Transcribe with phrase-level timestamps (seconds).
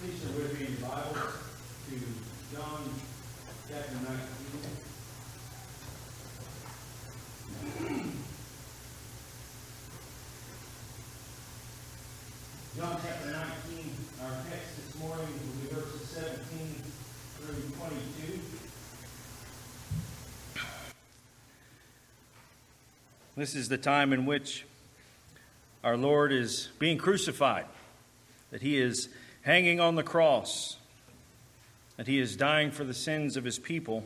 [0.00, 1.94] Please turn with me in your Bible to
[2.54, 2.88] John
[3.68, 4.14] chapter 19.
[12.76, 13.90] John chapter 19,
[14.22, 16.46] our text this morning will be verses 17
[17.40, 18.40] through 22.
[23.36, 24.64] This is the time in which
[25.82, 27.66] our Lord is being crucified,
[28.52, 29.08] that he is
[29.48, 30.76] hanging on the cross,
[31.96, 34.04] that he is dying for the sins of his people.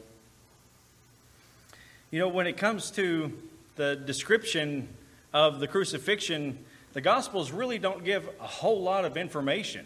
[2.13, 3.33] You know, when it comes to
[3.75, 4.87] the description
[5.33, 6.61] of the crucifixion,
[6.93, 9.85] the Gospels really don't give a whole lot of information.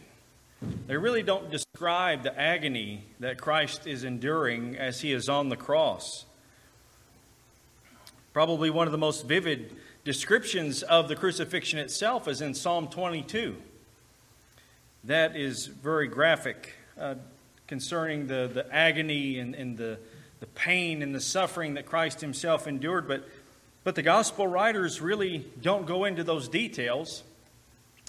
[0.88, 5.56] They really don't describe the agony that Christ is enduring as he is on the
[5.56, 6.26] cross.
[8.34, 13.56] Probably one of the most vivid descriptions of the crucifixion itself is in Psalm 22.
[15.06, 17.14] That is very graphic uh,
[17.66, 19.98] concerning the, the agony and, and the,
[20.40, 23.08] the pain and the suffering that Christ himself endured.
[23.08, 23.24] But
[23.86, 27.22] but the gospel writers really don't go into those details.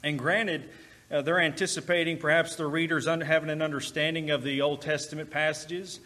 [0.03, 0.71] And granted,
[1.11, 5.99] uh, they're anticipating perhaps the readers having an understanding of the Old Testament passages,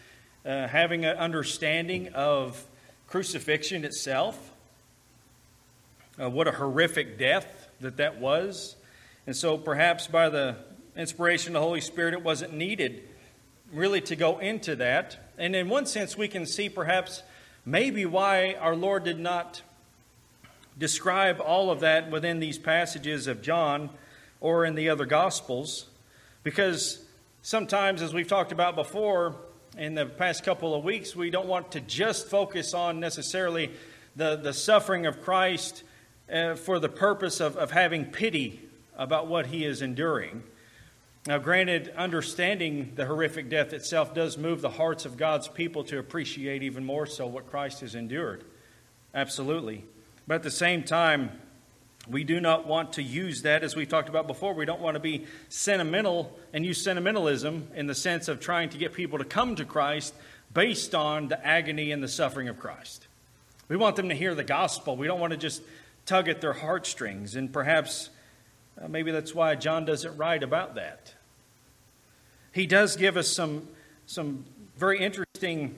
[0.46, 2.62] uh, having an understanding of
[3.08, 4.52] crucifixion itself,
[6.22, 8.76] uh, what a horrific death that that was.
[9.26, 10.58] And so perhaps by the
[10.96, 13.08] inspiration of the Holy Spirit, it wasn't needed
[13.72, 15.32] really to go into that.
[15.38, 17.24] And in one sense, we can see perhaps
[17.66, 19.62] maybe why our Lord did not
[20.78, 23.90] describe all of that within these passages of John
[24.40, 25.86] or in the other Gospels,
[26.44, 27.06] because
[27.42, 29.36] sometimes, as we've talked about before
[29.78, 33.72] in the past couple of weeks, we don't want to just focus on necessarily
[34.16, 35.84] the, the suffering of Christ
[36.32, 38.68] uh, for the purpose of, of having pity
[38.98, 40.44] about what he is enduring.
[41.28, 46.00] Now, granted, understanding the horrific death itself does move the hearts of God's people to
[46.00, 48.44] appreciate even more so what Christ has endured.
[49.14, 49.86] Absolutely.
[50.26, 51.32] But at the same time,
[52.10, 54.56] we do not want to use that, as we talked about before.
[54.56, 58.80] We don't want to be sentimental and use sentimentalism in the sense of trying to
[58.80, 60.16] get people to come to Christ
[60.52, 63.08] based on the agony and the suffering of Christ.
[63.68, 64.98] We want them to hear the gospel.
[64.98, 65.62] We don't want to just
[66.08, 67.36] tug at their heartstrings.
[67.36, 68.10] And perhaps
[68.80, 71.14] uh, maybe that's why John doesn't write about that.
[72.54, 73.68] He does give us some,
[74.06, 74.46] some
[74.78, 75.76] very interesting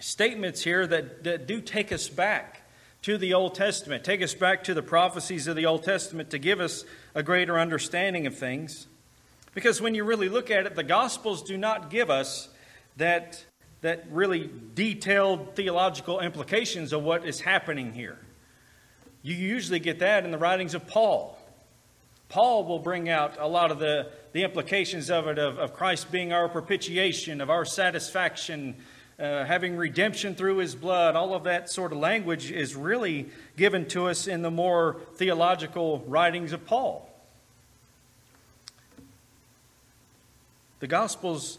[0.00, 2.62] statements here that, that do take us back
[3.02, 6.38] to the Old Testament, take us back to the prophecies of the Old Testament to
[6.38, 6.84] give us
[7.14, 8.86] a greater understanding of things.
[9.54, 12.48] Because when you really look at it, the Gospels do not give us
[12.96, 13.44] that,
[13.82, 18.18] that really detailed theological implications of what is happening here.
[19.22, 21.38] You usually get that in the writings of Paul.
[22.32, 26.10] Paul will bring out a lot of the, the implications of it, of, of Christ
[26.10, 28.74] being our propitiation, of our satisfaction,
[29.18, 31.14] uh, having redemption through his blood.
[31.14, 33.28] All of that sort of language is really
[33.58, 37.06] given to us in the more theological writings of Paul.
[40.80, 41.58] The Gospels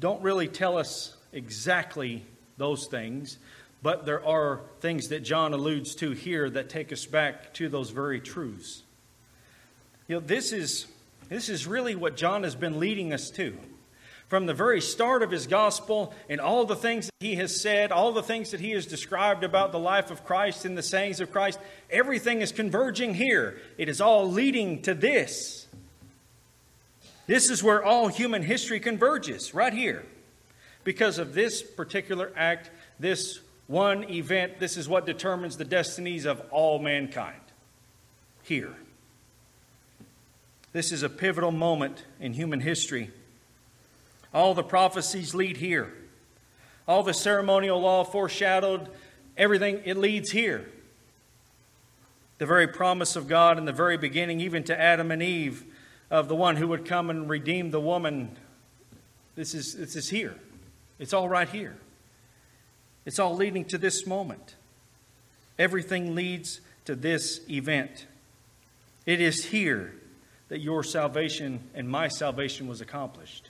[0.00, 3.38] don't really tell us exactly those things,
[3.80, 7.90] but there are things that John alludes to here that take us back to those
[7.90, 8.82] very truths.
[10.10, 10.88] You know, this is,
[11.28, 13.56] this is really what John has been leading us to.
[14.26, 17.92] From the very start of his gospel and all the things that he has said,
[17.92, 21.20] all the things that he has described about the life of Christ and the sayings
[21.20, 21.60] of Christ,
[21.90, 23.60] everything is converging here.
[23.78, 25.68] It is all leading to this.
[27.28, 30.04] This is where all human history converges, right here.
[30.82, 33.38] Because of this particular act, this
[33.68, 37.42] one event, this is what determines the destinies of all mankind.
[38.42, 38.74] Here.
[40.72, 43.10] This is a pivotal moment in human history.
[44.32, 45.92] All the prophecies lead here.
[46.86, 48.88] All the ceremonial law foreshadowed,
[49.36, 50.68] everything, it leads here.
[52.38, 55.64] The very promise of God in the very beginning, even to Adam and Eve,
[56.10, 58.36] of the one who would come and redeem the woman,
[59.34, 60.36] this is, this is here.
[60.98, 61.76] It's all right here.
[63.04, 64.54] It's all leading to this moment.
[65.58, 68.06] Everything leads to this event.
[69.06, 69.94] It is here
[70.50, 73.48] that your salvation and my salvation was accomplished.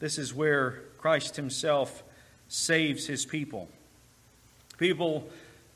[0.00, 2.02] This is where Christ Himself
[2.48, 3.68] saves His people.
[4.78, 5.28] People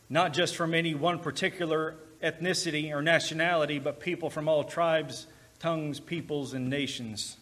[0.08, 5.26] not just from any one particular ethnicity or nationality, but people from all tribes,
[5.58, 7.36] tongues, peoples, and nations.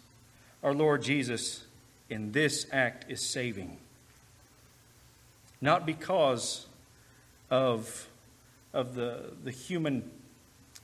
[0.62, 1.65] Our Lord Jesus,
[2.11, 3.77] in this act, is saving.
[5.61, 6.67] Not because
[7.49, 8.09] of,
[8.73, 10.11] of the, the human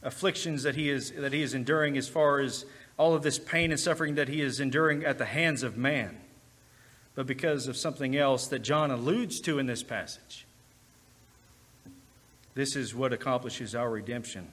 [0.02, 2.64] afflictions that he is that he is enduring as far as
[2.96, 6.20] all of this pain and suffering that he is enduring at the hands of man,
[7.14, 10.46] but because of something else that John alludes to in this passage.
[12.54, 14.50] This is what accomplishes our redemption.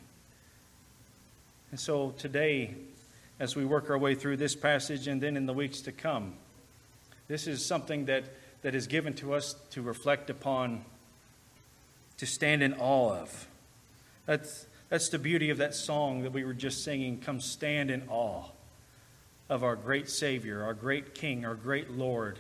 [1.72, 2.76] And so today,
[3.40, 6.36] as we work our way through this passage and then in the weeks to come,
[7.28, 8.24] this is something that,
[8.62, 10.86] that is given to us to reflect upon,
[12.18, 13.48] to stand in awe of.
[14.26, 17.20] That's, that's the beauty of that song that we were just singing.
[17.20, 18.46] Come stand in awe
[19.50, 22.40] of our great Savior, our great King, our great Lord,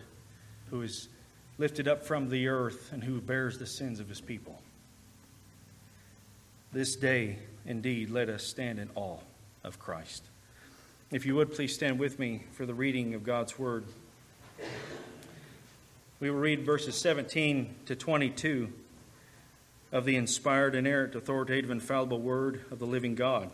[0.70, 1.10] who is
[1.58, 4.62] lifted up from the earth and who bears the sins of his people.
[6.72, 9.20] This day, indeed, let us stand in awe
[9.64, 10.24] of Christ.
[11.12, 13.86] If you would, please stand with me for the reading of God's Word.
[16.20, 18.72] We will read verses 17 to 22
[19.92, 23.50] of the inspired, inerrant, authoritative, infallible Word of the living God.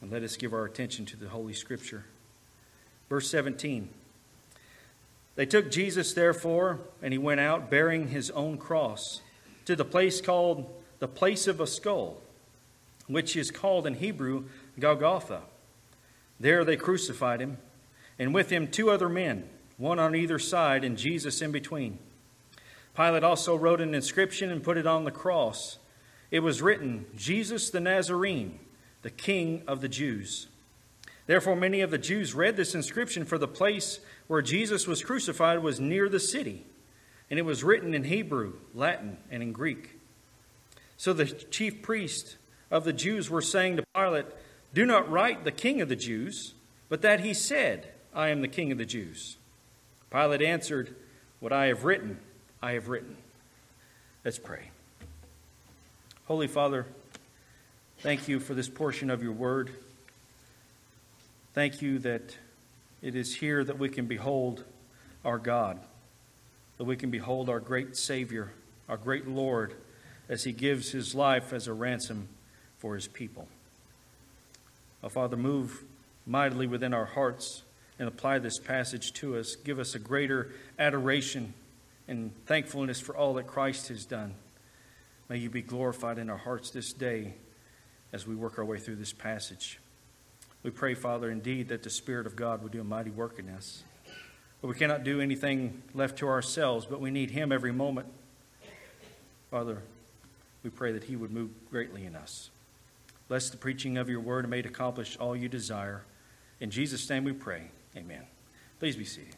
[0.00, 2.04] And let us give our attention to the Holy Scripture.
[3.08, 3.88] Verse 17
[5.36, 9.20] They took Jesus, therefore, and he went out bearing his own cross
[9.64, 12.18] to the place called the place of a skull,
[13.06, 14.44] which is called in Hebrew
[14.78, 15.42] Golgotha.
[16.40, 17.58] There they crucified him,
[18.18, 21.98] and with him two other men, one on either side, and Jesus in between.
[22.98, 25.78] Pilate also wrote an inscription and put it on the cross.
[26.32, 28.58] It was written, Jesus the Nazarene,
[29.02, 30.48] the King of the Jews.
[31.28, 35.62] Therefore, many of the Jews read this inscription, for the place where Jesus was crucified
[35.62, 36.66] was near the city,
[37.30, 40.00] and it was written in Hebrew, Latin, and in Greek.
[40.96, 42.36] So the chief priest
[42.68, 44.26] of the Jews were saying to Pilate,
[44.74, 46.54] Do not write the king of the Jews,
[46.88, 49.36] but that he said, I am the king of the Jews.
[50.10, 50.96] Pilate answered,
[51.38, 52.18] What I have written,
[52.60, 53.16] I have written.
[54.24, 54.70] Let's pray.
[56.26, 56.86] Holy Father,
[57.98, 59.70] thank you for this portion of your word.
[61.54, 62.36] Thank you that
[63.00, 64.64] it is here that we can behold
[65.24, 65.78] our God,
[66.78, 68.50] that we can behold our great Savior,
[68.88, 69.74] our great Lord
[70.28, 72.28] as he gives his life as a ransom
[72.78, 73.46] for his people.
[75.04, 75.84] Oh, Father, move
[76.26, 77.62] mightily within our hearts
[78.00, 79.54] and apply this passage to us.
[79.54, 81.54] Give us a greater adoration
[82.08, 84.34] and thankfulness for all that Christ has done.
[85.28, 87.34] May you be glorified in our hearts this day
[88.12, 89.78] as we work our way through this passage.
[90.62, 93.48] We pray, Father, indeed, that the Spirit of God would do a mighty work in
[93.50, 93.84] us.
[94.60, 98.08] But we cannot do anything left to ourselves, but we need Him every moment.
[99.50, 99.82] Father,
[100.64, 102.50] we pray that He would move greatly in us.
[103.28, 106.04] Bless the preaching of your word and may it accomplish all you desire.
[106.60, 107.70] In Jesus' name we pray.
[107.96, 108.22] Amen.
[108.80, 109.36] Please be seated.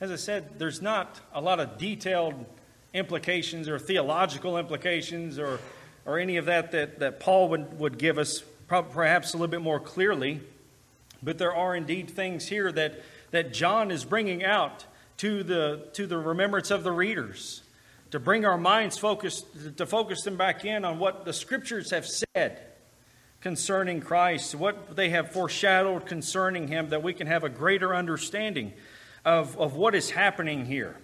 [0.00, 2.34] As I said, there's not a lot of detailed
[2.92, 5.60] implications or theological implications or,
[6.04, 9.62] or any of that, that that Paul would, would give us, perhaps a little bit
[9.62, 10.40] more clearly.
[11.22, 13.00] But there are indeed things here that
[13.30, 14.84] that John is bringing out
[15.18, 17.62] to the, to the remembrance of the readers,
[18.10, 19.46] to bring our minds focused,
[19.78, 22.71] to focus them back in on what the scriptures have said
[23.42, 28.72] concerning Christ, what they have foreshadowed concerning him, that we can have a greater understanding
[29.24, 30.96] of, of what is happening here.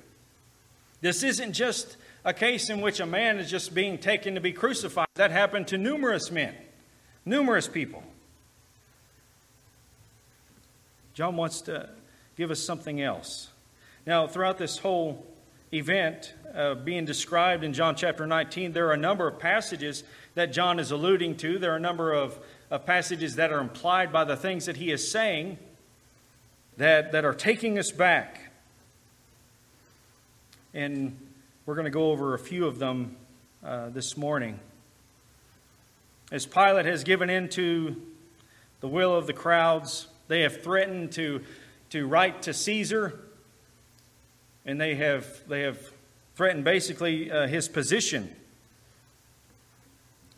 [1.00, 4.52] This isn't just a case in which a man is just being taken to be
[4.52, 5.06] crucified.
[5.14, 6.54] That happened to numerous men,
[7.24, 8.02] numerous people.
[11.14, 11.88] John wants to
[12.36, 13.48] give us something else.
[14.06, 15.26] Now, throughout this whole
[15.72, 20.04] event uh, being described in John chapter 19, there are a number of passages
[20.38, 21.58] that John is alluding to.
[21.58, 22.38] There are a number of,
[22.70, 25.58] of passages that are implied by the things that he is saying
[26.76, 28.52] that, that are taking us back.
[30.72, 31.18] And
[31.66, 33.16] we're going to go over a few of them
[33.64, 34.60] uh, this morning.
[36.30, 38.00] As Pilate has given in to
[38.80, 41.42] the will of the crowds, they have threatened to
[41.90, 43.18] to write to Caesar,
[44.64, 45.78] and they have, they have
[46.36, 48.34] threatened basically uh, his position.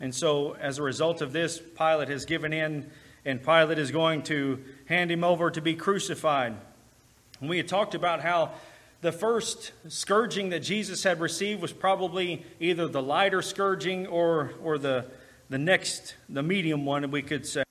[0.01, 2.89] And so, as a result of this, Pilate has given in,
[3.23, 6.55] and Pilate is going to hand him over to be crucified.
[7.39, 8.51] And we had talked about how
[9.01, 14.79] the first scourging that Jesus had received was probably either the lighter scourging or, or
[14.79, 15.05] the,
[15.49, 17.63] the next, the medium one, we could say,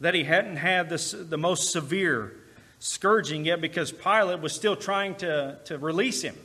[0.00, 2.36] that he hadn't had this, the most severe
[2.78, 6.36] scourging yet because Pilate was still trying to, to release him.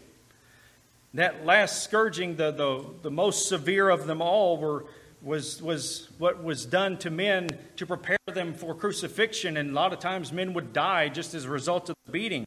[1.13, 4.85] That last scourging, the, the, the most severe of them all, were,
[5.21, 9.57] was, was what was done to men to prepare them for crucifixion.
[9.57, 12.45] And a lot of times men would die just as a result of the beating.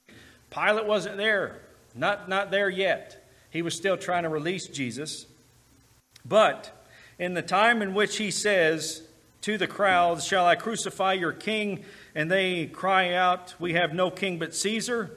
[0.51, 1.61] Pilate wasn't there,
[1.95, 3.27] not, not there yet.
[3.51, 5.27] he was still trying to release Jesus.
[6.25, 6.87] But
[7.19, 9.03] in the time in which he says
[9.43, 11.85] to the crowds, Shall I crucify your king?
[12.15, 15.11] And they cry out, We have no king but Caesar.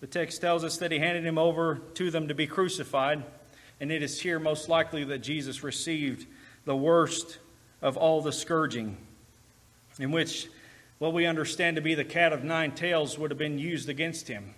[0.00, 3.22] The text tells us that he handed him over to them to be crucified.
[3.82, 6.28] And it is here most likely that Jesus received
[6.64, 7.40] the worst
[7.82, 8.96] of all the scourging,
[9.98, 10.48] in which
[11.00, 14.28] what we understand to be the cat of nine tails would have been used against
[14.28, 14.54] him.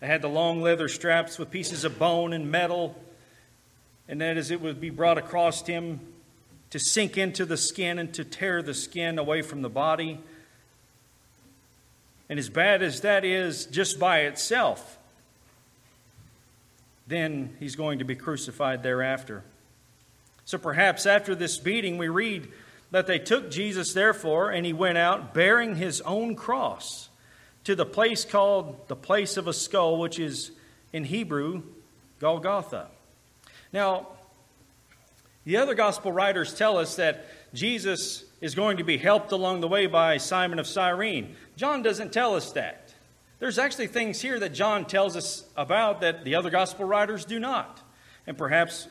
[0.00, 3.00] They had the long leather straps with pieces of bone and metal,
[4.08, 6.00] and that as it would be brought across him
[6.70, 10.20] to sink into the skin and to tear the skin away from the body.
[12.28, 14.98] And as bad as that is just by itself,
[17.06, 19.44] then he's going to be crucified thereafter.
[20.44, 22.48] So perhaps after this beating, we read
[22.90, 27.08] that they took Jesus, therefore, and he went out bearing his own cross
[27.64, 30.50] to the place called the place of a skull, which is
[30.92, 31.62] in Hebrew
[32.20, 32.88] Golgotha.
[33.72, 34.08] Now,
[35.44, 39.68] the other gospel writers tell us that Jesus is going to be helped along the
[39.68, 41.36] way by Simon of Cyrene.
[41.56, 42.83] John doesn't tell us that.
[43.38, 47.38] There's actually things here that John tells us about that the other gospel writers do
[47.38, 47.80] not.
[48.26, 48.88] And perhaps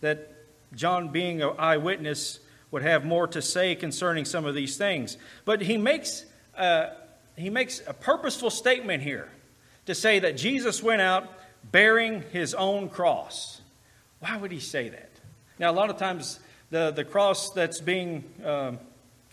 [0.00, 0.32] that
[0.74, 5.16] John, being an eyewitness, would have more to say concerning some of these things.
[5.44, 6.24] But he makes,
[6.56, 6.88] uh,
[7.36, 9.28] he makes a purposeful statement here
[9.86, 11.32] to say that Jesus went out
[11.64, 13.60] bearing his own cross.
[14.20, 15.10] Why would he say that?
[15.58, 18.78] Now, a lot of times, the, the cross that's being um,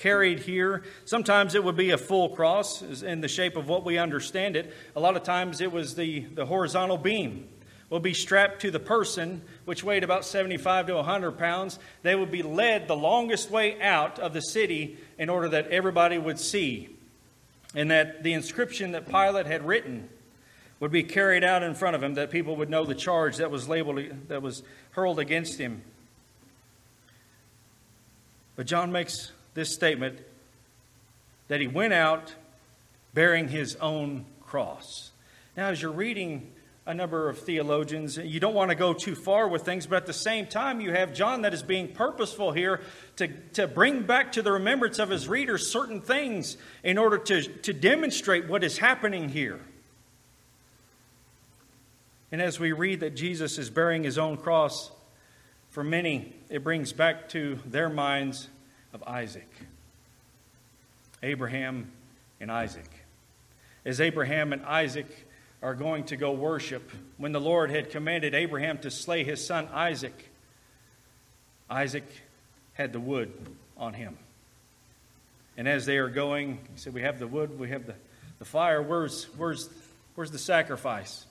[0.04, 0.84] carried here.
[1.06, 4.74] Sometimes it would be a full cross in the shape of what we understand it.
[4.98, 7.48] A lot of times it was the, the horizontal beam
[7.90, 11.80] would be strapped to the person, which weighed about 75 to 100 pounds.
[12.02, 16.18] They would be led the longest way out of the city in order that everybody
[16.18, 16.90] would see.
[17.74, 20.10] And that the inscription that Pilate had written
[20.82, 23.50] would be carried out in front of him, that people would know the charge that
[23.50, 25.82] was labeled, that was hurled against him.
[28.58, 30.20] But John makes this statement
[31.48, 32.34] that he went out
[33.14, 35.12] bearing his own cross.
[35.56, 36.52] Now, as you're reading
[36.86, 40.06] a number of theologians, you don't want to go too far with things, but at
[40.06, 42.82] the same time, you have John that is being purposeful here
[43.18, 47.42] to, to bring back to the remembrance of his readers certain things in order to,
[47.42, 49.62] to demonstrate what is happening here.
[52.32, 54.92] And as we read that Jesus is bearing his own cross,
[55.70, 58.50] for many, it brings back to their minds
[58.94, 59.50] of Isaac.
[61.22, 61.92] Abraham
[62.40, 62.90] and Isaac.
[63.86, 65.08] As Abraham and Isaac
[65.62, 69.68] are going to go worship, when the Lord had commanded Abraham to slay his son
[69.74, 70.30] Isaac,
[71.70, 72.06] Isaac
[72.74, 73.32] had the wood
[73.78, 74.18] on him.
[75.58, 77.96] And as they are going, he said, We have the wood, we have the,
[78.40, 78.82] the fire.
[78.82, 79.70] Where's, where's,
[80.16, 81.26] where's the sacrifice?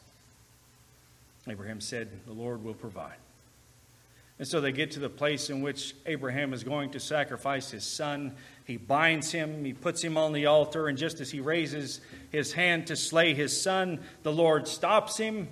[1.49, 3.17] Abraham said, The Lord will provide.
[4.43, 7.85] And so they get to the place in which Abraham is going to sacrifice his
[7.85, 8.35] son.
[8.65, 12.01] He binds him, he puts him on the altar, and just as he raises
[12.33, 15.47] his hand to slay his son, the Lord stops him,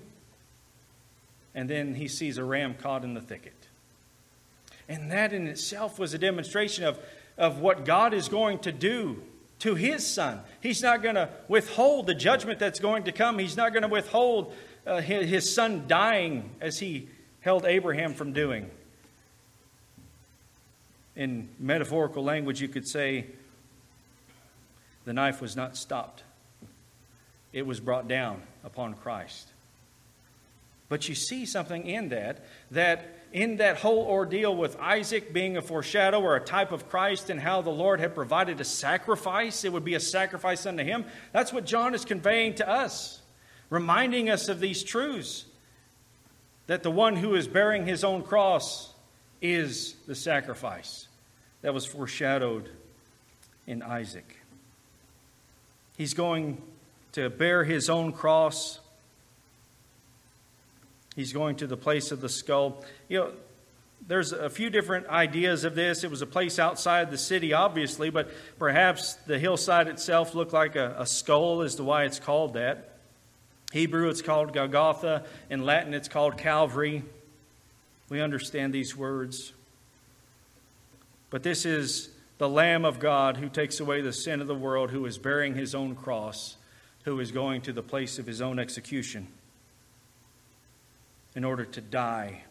[1.54, 3.54] and then he sees a ram caught in the thicket.
[4.88, 6.98] And that in itself was a demonstration of,
[7.38, 9.22] of what God is going to do
[9.60, 10.40] to his son.
[10.60, 13.88] He's not going to withhold the judgment that's going to come, he's not going to
[13.88, 14.52] withhold
[14.84, 18.68] uh, his, his son dying as he held Abraham from doing
[21.20, 23.26] in metaphorical language, you could say
[25.04, 26.22] the knife was not stopped,
[27.52, 29.48] it was brought down upon Christ.
[30.88, 35.62] But you see something in that, that in that whole ordeal with Isaac being a
[35.62, 39.74] foreshadow or a type of Christ and how the Lord had provided a sacrifice, it
[39.74, 41.04] would be a sacrifice unto him.
[41.32, 43.20] That's what John is conveying to us,
[43.68, 45.44] reminding us of these truths
[46.66, 48.94] that the one who is bearing his own cross
[49.42, 51.08] is the sacrifice
[51.62, 52.68] that was foreshadowed
[53.66, 54.36] in Isaac.
[55.96, 56.60] He's going
[57.12, 58.80] to bear his own cross.
[61.14, 62.82] He's going to the place of the skull.
[63.08, 63.32] You know,
[64.06, 66.02] there's a few different ideas of this.
[66.04, 70.76] It was a place outside the city, obviously, but perhaps the hillside itself looked like
[70.76, 72.96] a, a skull, is the why it's called that.
[73.72, 75.24] Hebrew, it's called Golgotha.
[75.48, 77.04] In Latin, it's called Calvary.
[78.08, 79.52] We understand these words.
[81.30, 84.90] But this is the Lamb of God who takes away the sin of the world,
[84.90, 86.56] who is bearing his own cross,
[87.04, 89.28] who is going to the place of his own execution
[91.34, 92.42] in order to die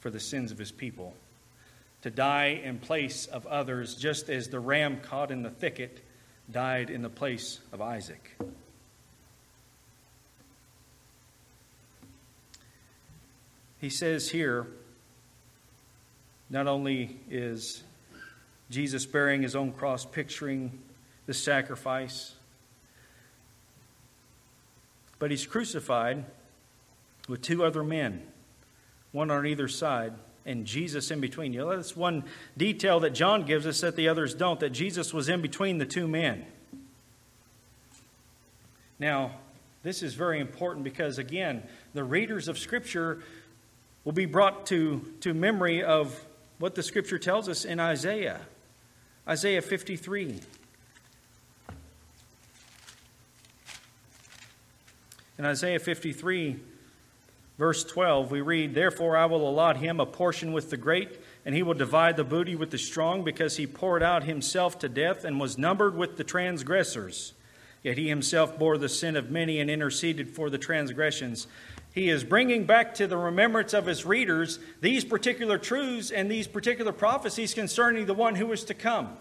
[0.00, 1.14] for the sins of his people,
[2.02, 6.02] to die in place of others, just as the ram caught in the thicket
[6.50, 8.36] died in the place of Isaac.
[13.86, 14.66] he says here
[16.50, 17.82] not only is
[18.70, 20.78] Jesus bearing his own cross, picturing
[21.26, 22.34] the sacrifice,
[25.18, 26.24] but he's crucified
[27.28, 28.22] with two other men,
[29.12, 30.12] one on either side,
[30.44, 31.52] and Jesus in between.
[31.52, 32.24] You know, that's one
[32.56, 35.86] detail that John gives us that the others don't, that Jesus was in between the
[35.86, 36.44] two men.
[38.98, 39.32] Now,
[39.82, 41.62] this is very important because, again,
[41.94, 43.22] the readers of Scripture
[44.04, 46.24] will be brought to, to memory of
[46.58, 48.40] what the Scripture tells us in Isaiah.
[49.28, 50.40] Isaiah 53.
[55.38, 56.56] In Isaiah 53,
[57.58, 61.54] verse 12, we read, Therefore I will allot him a portion with the great, and
[61.54, 65.24] he will divide the booty with the strong, because he poured out himself to death
[65.24, 67.34] and was numbered with the transgressors.
[67.82, 71.46] Yet he himself bore the sin of many and interceded for the transgressions.
[71.96, 76.46] He is bringing back to the remembrance of his readers these particular truths and these
[76.46, 79.16] particular prophecies concerning the one who is to come.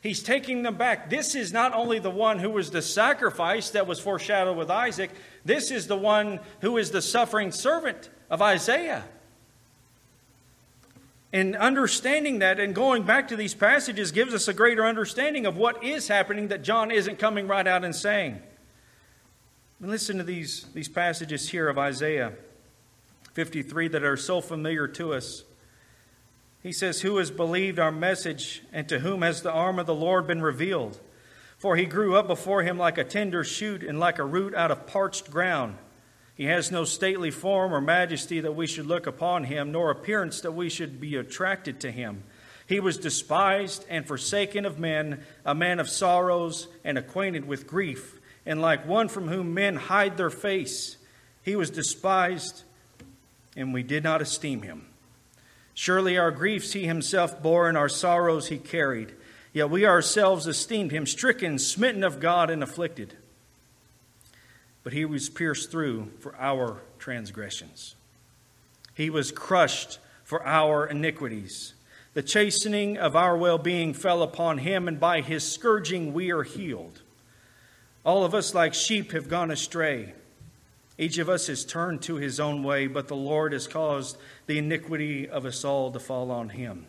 [0.00, 1.10] He's taking them back.
[1.10, 5.10] This is not only the one who was the sacrifice that was foreshadowed with Isaac,
[5.44, 9.02] this is the one who is the suffering servant of Isaiah.
[11.32, 15.56] And understanding that and going back to these passages gives us a greater understanding of
[15.56, 18.40] what is happening that John isn't coming right out and saying.
[19.80, 22.34] And listen to these, these passages here of Isaiah
[23.32, 25.44] 53 that are so familiar to us.
[26.62, 29.94] He says, Who has believed our message, and to whom has the arm of the
[29.94, 31.00] Lord been revealed?
[31.56, 34.70] For he grew up before him like a tender shoot and like a root out
[34.70, 35.78] of parched ground.
[36.34, 40.42] He has no stately form or majesty that we should look upon him, nor appearance
[40.42, 42.24] that we should be attracted to him.
[42.66, 48.19] He was despised and forsaken of men, a man of sorrows and acquainted with grief,
[48.44, 50.96] and like one from whom men hide their face.
[51.42, 52.62] He was despised,
[53.56, 54.86] and we did not esteem him.
[55.74, 59.14] Surely our griefs he himself bore, and our sorrows he carried.
[59.52, 63.16] Yet we ourselves esteemed him stricken, smitten of God, and afflicted
[64.82, 67.94] but he was pierced through for our transgressions.
[68.94, 71.74] He was crushed for our iniquities.
[72.14, 76.42] The chastening of our well being fell upon him, and by his scourging we are
[76.42, 77.02] healed.
[78.10, 80.14] All of us, like sheep, have gone astray.
[80.98, 84.16] Each of us has turned to his own way, but the Lord has caused
[84.48, 86.86] the iniquity of us all to fall on him.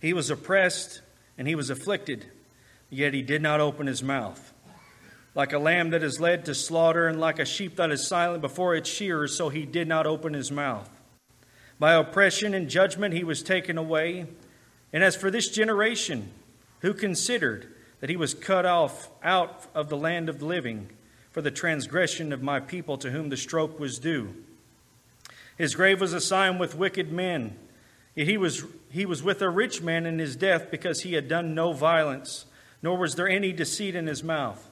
[0.00, 1.02] He was oppressed
[1.36, 2.26] and he was afflicted,
[2.88, 4.52] yet he did not open his mouth.
[5.34, 8.42] Like a lamb that is led to slaughter, and like a sheep that is silent
[8.42, 10.88] before its shearers, so he did not open his mouth.
[11.80, 14.28] By oppression and judgment he was taken away.
[14.92, 16.30] And as for this generation,
[16.78, 17.69] who considered
[18.00, 20.88] that he was cut off out of the land of the living
[21.30, 24.34] for the transgression of my people to whom the stroke was due?
[25.56, 27.56] His grave was assigned with wicked men,
[28.14, 31.28] yet he was, he was with a rich man in his death because he had
[31.28, 32.46] done no violence,
[32.82, 34.70] nor was there any deceit in his mouth.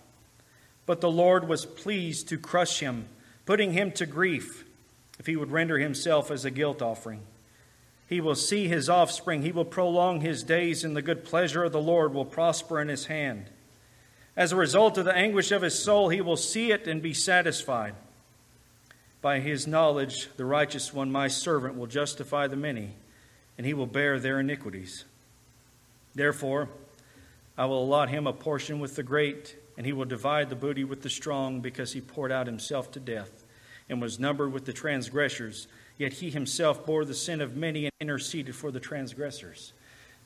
[0.86, 3.06] But the Lord was pleased to crush him,
[3.44, 4.64] putting him to grief,
[5.18, 7.20] if he would render himself as a guilt offering.
[8.08, 11.72] He will see his offspring, he will prolong his days, and the good pleasure of
[11.72, 13.50] the Lord will prosper in his hand.
[14.36, 17.12] As a result of the anguish of his soul, he will see it and be
[17.12, 17.94] satisfied.
[19.20, 22.92] By his knowledge, the righteous one, my servant, will justify the many,
[23.56, 25.04] and he will bear their iniquities.
[26.14, 26.68] Therefore,
[27.58, 30.82] I will allot him a portion with the great and he will divide the booty
[30.82, 33.44] with the strong because he poured out himself to death
[33.88, 35.68] and was numbered with the transgressors.
[35.98, 39.72] Yet he himself bore the sin of many and interceded for the transgressors.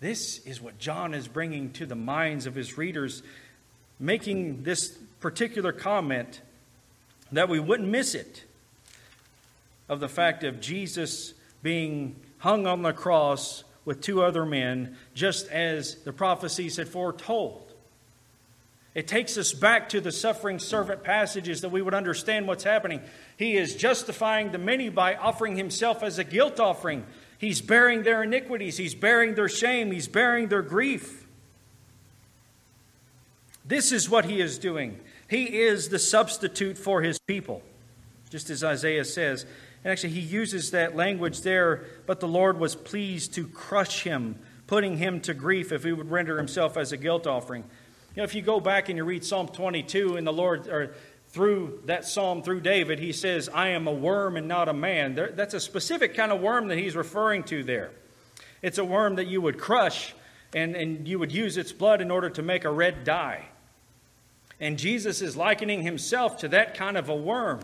[0.01, 3.23] This is what John is bringing to the minds of his readers,
[3.99, 6.43] making this particular comment
[7.33, 8.45] that we wouldn't miss it
[9.89, 15.49] of the fact of Jesus being hung on the cross with two other men, just
[15.49, 17.72] as the prophecies had foretold.
[18.95, 23.01] It takes us back to the suffering servant passages that we would understand what's happening.
[23.39, 27.07] He is justifying the many by offering himself as a guilt offering.
[27.39, 31.27] He's bearing their iniquities, he's bearing their shame, he's bearing their grief.
[33.65, 35.01] This is what he is doing.
[35.29, 37.63] He is the substitute for his people,
[38.29, 39.47] just as Isaiah says.
[39.83, 44.39] And actually, he uses that language there, but the Lord was pleased to crush him,
[44.67, 47.65] putting him to grief if he would render himself as a guilt offering.
[48.15, 50.95] You know, if you go back and you read Psalm 22, and the Lord, or
[51.29, 55.15] through that psalm through David, he says, I am a worm and not a man.
[55.15, 57.91] There, that's a specific kind of worm that he's referring to there.
[58.61, 60.15] It's a worm that you would crush
[60.53, 63.47] and, and you would use its blood in order to make a red dye.
[64.61, 67.61] And Jesus is likening himself to that kind of a worm.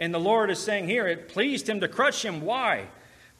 [0.00, 2.40] And the Lord is saying here, it pleased him to crush him.
[2.40, 2.88] Why?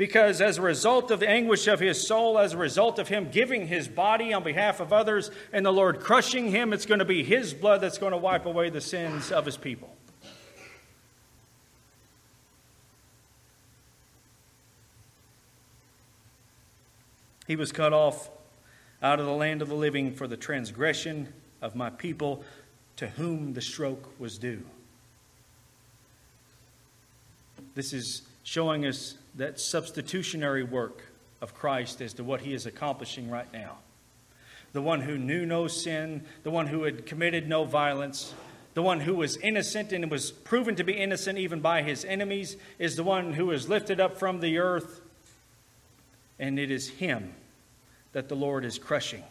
[0.02, 3.28] Because as a result of the anguish of his soul, as a result of him
[3.30, 7.04] giving his body on behalf of others, and the Lord crushing him, it's going to
[7.04, 9.94] be his blood that's going to wipe away the sins of his people.
[17.46, 18.28] He was cut off
[19.04, 22.42] out of the land of the living for the transgression of my people
[22.96, 24.64] to whom the stroke was due.
[27.76, 31.05] This is showing us that substitutionary work
[31.40, 33.78] of Christ as to what he is accomplishing right now.
[34.72, 38.33] The one who knew no sin, the one who had committed no violence,
[38.74, 42.57] the one who was innocent and was proven to be innocent even by his enemies,
[42.78, 45.00] is the one who is lifted up from the earth.
[46.38, 47.35] And it is him
[48.12, 49.24] that the Lord is crushing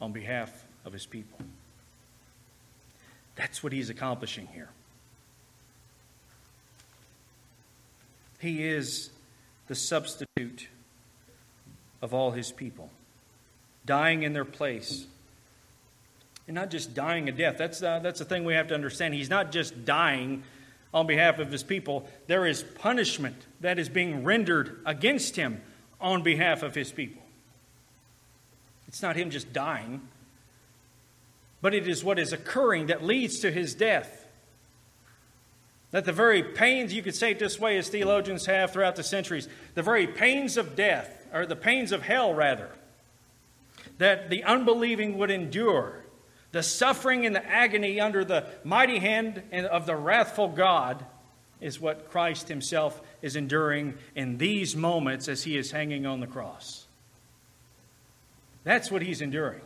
[0.00, 1.38] on behalf of his people.
[3.36, 4.68] That's what he's accomplishing here.
[8.42, 9.10] He is
[9.68, 10.66] the substitute
[12.02, 12.90] of all his people,
[13.86, 15.06] dying in their place.
[16.48, 17.56] And not just dying a death.
[17.56, 19.14] That's, uh, that's the thing we have to understand.
[19.14, 20.42] He's not just dying
[20.92, 25.62] on behalf of his people, there is punishment that is being rendered against him
[26.00, 27.22] on behalf of his people.
[28.88, 30.02] It's not him just dying,
[31.62, 34.21] but it is what is occurring that leads to his death.
[35.92, 39.02] That the very pains, you could say it this way, as theologians have throughout the
[39.02, 42.70] centuries, the very pains of death, or the pains of hell, rather,
[43.98, 46.04] that the unbelieving would endure,
[46.50, 51.04] the suffering and the agony under the mighty hand of the wrathful God,
[51.60, 56.26] is what Christ himself is enduring in these moments as he is hanging on the
[56.26, 56.86] cross.
[58.64, 59.60] That's what he's enduring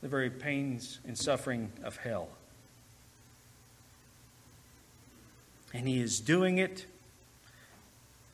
[0.00, 2.28] the very pains and suffering of hell.
[5.74, 6.86] And he is doing it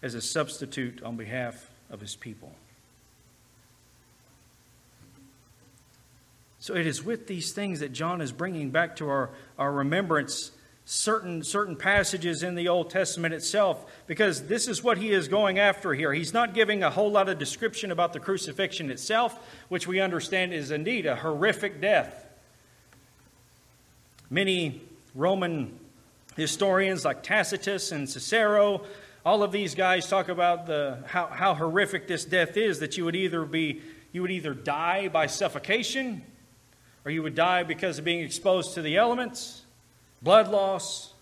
[0.02, 2.54] as a substitute on behalf of his people.
[6.60, 10.50] So it is with these things that John is bringing back to our, our remembrance
[10.86, 15.58] certain, certain passages in the Old Testament itself, because this is what he is going
[15.58, 16.12] after here.
[16.12, 20.52] He's not giving a whole lot of description about the crucifixion itself, which we understand
[20.52, 22.26] is indeed a horrific death.
[24.30, 24.82] Many
[25.14, 25.78] Roman
[26.36, 28.84] historians like Tacitus and Cicero,
[29.24, 33.04] all of these guys talk about the, how, how horrific this death is, that you
[33.04, 33.80] would either be
[34.12, 36.22] you would either die by suffocation
[37.04, 39.62] or you would die because of being exposed to the elements
[40.22, 41.12] blood loss.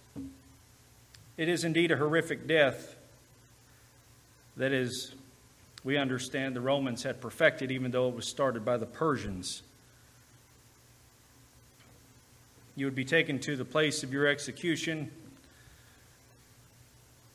[1.37, 2.97] It is indeed a horrific death
[4.57, 5.15] that is,
[5.83, 9.63] we understand, the Romans had perfected, even though it was started by the Persians.
[12.75, 15.11] You would be taken to the place of your execution.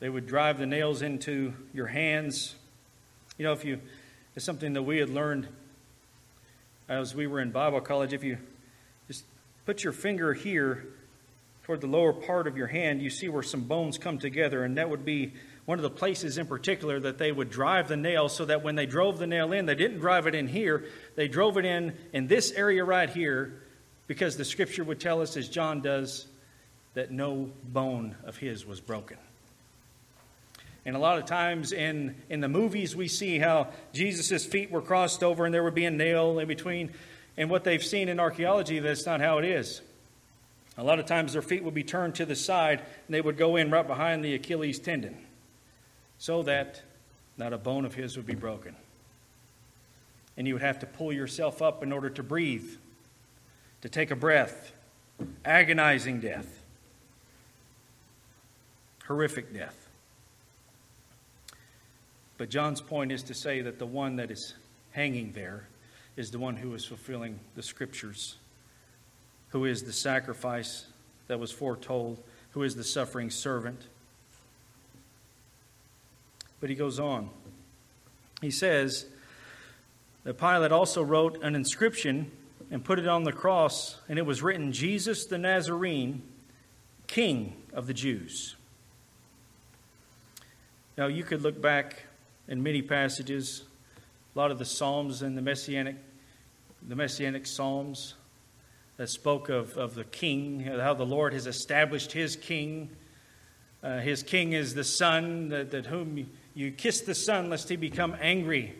[0.00, 2.56] They would drive the nails into your hands.
[3.36, 3.80] You know, if you,
[4.34, 5.46] it's something that we had learned
[6.88, 8.12] as we were in Bible college.
[8.12, 8.38] If you
[9.06, 9.24] just
[9.64, 10.86] put your finger here
[11.62, 14.76] toward the lower part of your hand, you see where some bones come together, and
[14.76, 15.34] that would be
[15.66, 18.74] one of the places in particular that they would drive the nail so that when
[18.74, 21.94] they drove the nail in, they didn't drive it in here, they drove it in
[22.12, 23.62] in this area right here
[24.08, 26.26] because the scripture would tell us, as John does,
[26.94, 29.18] that no bone of his was broken.
[30.84, 34.82] And a lot of times in, in the movies, we see how Jesus' feet were
[34.82, 36.92] crossed over and there would be a nail in between.
[37.36, 39.82] And what they've seen in archaeology, that's not how it is.
[40.78, 43.36] A lot of times their feet would be turned to the side and they would
[43.36, 45.16] go in right behind the Achilles tendon
[46.18, 46.82] so that
[47.36, 48.74] not a bone of his would be broken.
[50.36, 52.76] And you would have to pull yourself up in order to breathe,
[53.82, 54.72] to take a breath.
[55.44, 56.62] Agonizing death.
[59.06, 59.88] Horrific death.
[62.36, 64.54] But John's point is to say that the one that is
[64.92, 65.66] hanging there
[66.16, 68.36] is the one who is fulfilling the scriptures
[69.50, 70.86] who is the sacrifice
[71.26, 73.86] that was foretold, who is the suffering servant.
[76.60, 77.30] But he goes on.
[78.40, 79.06] He says
[80.24, 82.30] that Pilate also wrote an inscription
[82.70, 86.22] and put it on the cross, and it was written, Jesus the Nazarene,
[87.06, 88.56] King of the Jews.
[90.96, 92.02] Now, you could look back
[92.48, 93.62] in many passages,
[94.34, 95.96] a lot of the Psalms and the Messianic,
[96.86, 98.14] the Messianic Psalms
[98.96, 102.90] that spoke of, of the king, how the Lord has established his king.
[103.82, 107.68] Uh, his king is the son that, that whom you, you kiss the son lest
[107.68, 108.74] he become angry.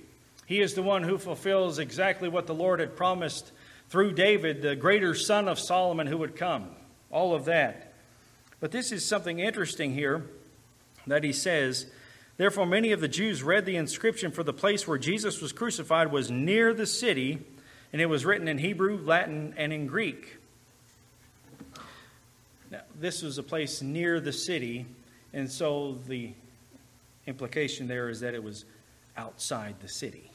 [0.45, 3.53] He is the one who fulfills exactly what the Lord had promised
[3.89, 6.71] through David, the greater son of Solomon who would come.
[7.11, 7.95] All of that.
[8.61, 10.27] But this is something interesting here
[11.07, 11.87] that he says.
[12.37, 16.13] Therefore, many of the Jews read the inscription for the place where Jesus was crucified
[16.13, 17.39] was near the city,
[17.93, 20.37] and it was written in Hebrew, Latin, and in Greek.
[22.71, 24.87] Now, this was a place near the city,
[25.33, 26.33] and so the
[27.27, 28.67] implication there is that it was
[29.17, 30.31] outside the city.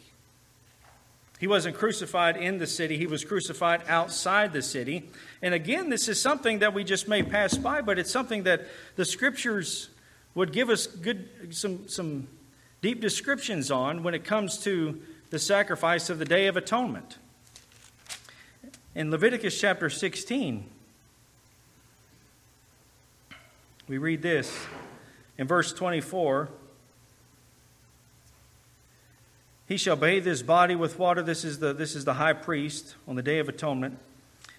[1.44, 5.10] He wasn't crucified in the city, he was crucified outside the city.
[5.42, 8.66] And again, this is something that we just may pass by, but it's something that
[8.96, 9.90] the scriptures
[10.36, 12.30] would give us good some some
[12.82, 15.02] deep descriptions on when it comes to
[15.32, 17.18] the sacrifice of the day of atonement.
[18.96, 20.64] In Leviticus chapter 16,
[23.90, 24.66] we read this
[25.38, 26.48] in verse 24
[29.66, 31.22] He shall bathe his body with water.
[31.22, 33.98] This is the, this is the high priest on the Day of Atonement.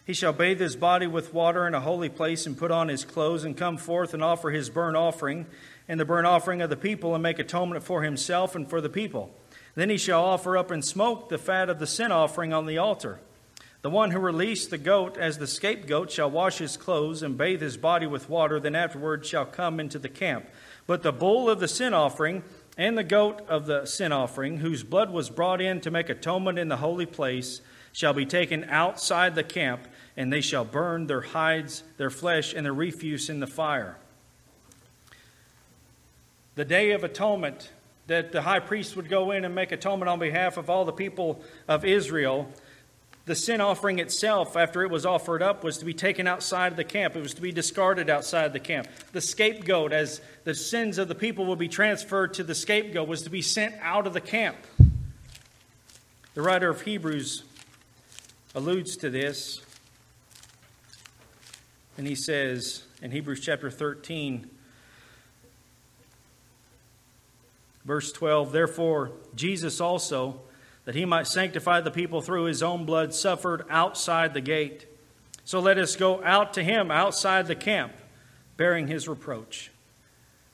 [0.06, 3.04] He shall bathe his body with water in a holy place and put on his
[3.04, 5.46] clothes and come forth and offer his burnt offering
[5.88, 8.88] and the burnt offering of the people and make atonement for himself and for the
[8.88, 9.30] people.
[9.74, 12.78] Then he shall offer up in smoke the fat of the sin offering on the
[12.78, 13.20] altar.
[13.82, 17.60] The one who released the goat as the scapegoat shall wash his clothes and bathe
[17.60, 20.46] his body with water, then afterward shall come into the camp.
[20.86, 22.44] But the bull of the sin offering
[22.76, 26.58] and the goat of the sin offering, whose blood was brought in to make atonement
[26.58, 27.60] in the holy place,
[27.92, 32.66] shall be taken outside the camp, and they shall burn their hides, their flesh, and
[32.66, 33.96] their refuse in the fire.
[36.56, 37.70] The day of atonement,
[38.06, 40.92] that the high priest would go in and make atonement on behalf of all the
[40.92, 42.48] people of Israel
[43.26, 46.76] the sin offering itself, after it was offered up, was to be taken outside of
[46.76, 47.16] the camp.
[47.16, 48.87] It was to be discarded outside the camp.
[49.12, 53.22] The scapegoat, as the sins of the people would be transferred to the scapegoat, was
[53.22, 54.58] to be sent out of the camp.
[56.34, 57.44] The writer of Hebrews
[58.54, 59.62] alludes to this,
[61.96, 64.50] and he says in Hebrews chapter 13,
[67.87, 70.40] verse 12, Therefore, Jesus also
[70.84, 74.86] that he might sanctify the people through his own blood, suffered outside the gate.
[75.44, 77.92] So let us go out to him outside the camp,
[78.56, 79.70] bearing his reproach.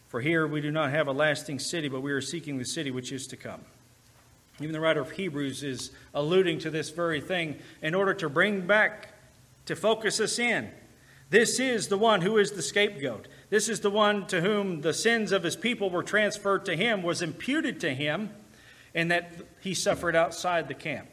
[0.09, 2.91] For here we do not have a lasting city, but we are seeking the city
[2.91, 3.61] which is to come.
[4.61, 8.67] Even the writer of Hebrews is alluding to this very thing in order to bring
[8.67, 9.15] back,
[9.67, 10.71] to focus us in.
[11.31, 13.29] This is the one who is the scapegoat.
[13.51, 17.03] This is the one to whom the sins of his people were transferred to him,
[17.03, 18.31] was imputed to him
[18.95, 21.09] and that he suffered outside the camp.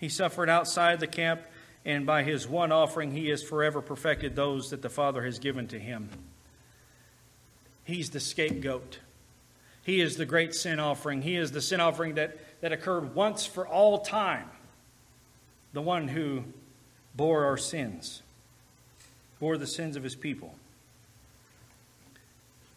[0.00, 1.42] He suffered outside the camp,
[1.84, 5.68] and by his one offering, he has forever perfected those that the Father has given
[5.68, 6.08] to him.
[7.84, 8.98] He's the scapegoat.
[9.84, 11.22] He is the great sin offering.
[11.22, 14.48] He is the sin offering that, that occurred once for all time.
[15.72, 16.44] The one who
[17.14, 18.22] bore our sins,
[19.40, 20.54] bore the sins of his people.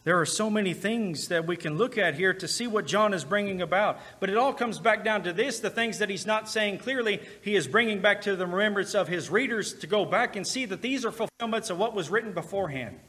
[0.06, 3.12] There are so many things that we can look at here to see what John
[3.12, 4.00] is bringing about.
[4.20, 7.22] But it all comes back down to this the things that he's not saying clearly,
[7.42, 10.66] he is bringing back to the remembrance of his readers to go back and see
[10.66, 13.00] that these are fulfillments of what was written beforehand.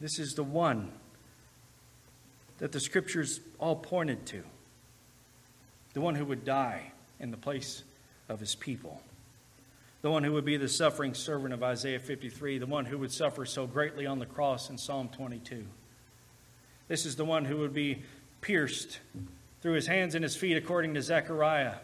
[0.00, 0.90] This is the one
[2.58, 4.42] that the scriptures all pointed to
[5.92, 7.82] the one who would die in the place
[8.28, 9.02] of his people
[10.02, 13.12] the one who would be the suffering servant of Isaiah 53, the one who would
[13.12, 15.66] suffer so greatly on the cross in Psalm 22.
[16.86, 18.02] This is the one who would be
[18.40, 19.00] pierced
[19.60, 21.74] through his hands and his feet, according to Zechariah.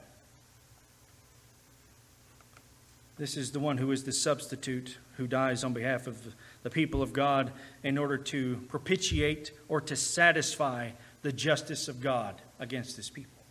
[3.16, 7.02] This is the one who is the substitute who dies on behalf of the people
[7.02, 10.90] of God in order to propitiate or to satisfy
[11.22, 13.42] the justice of God against his people.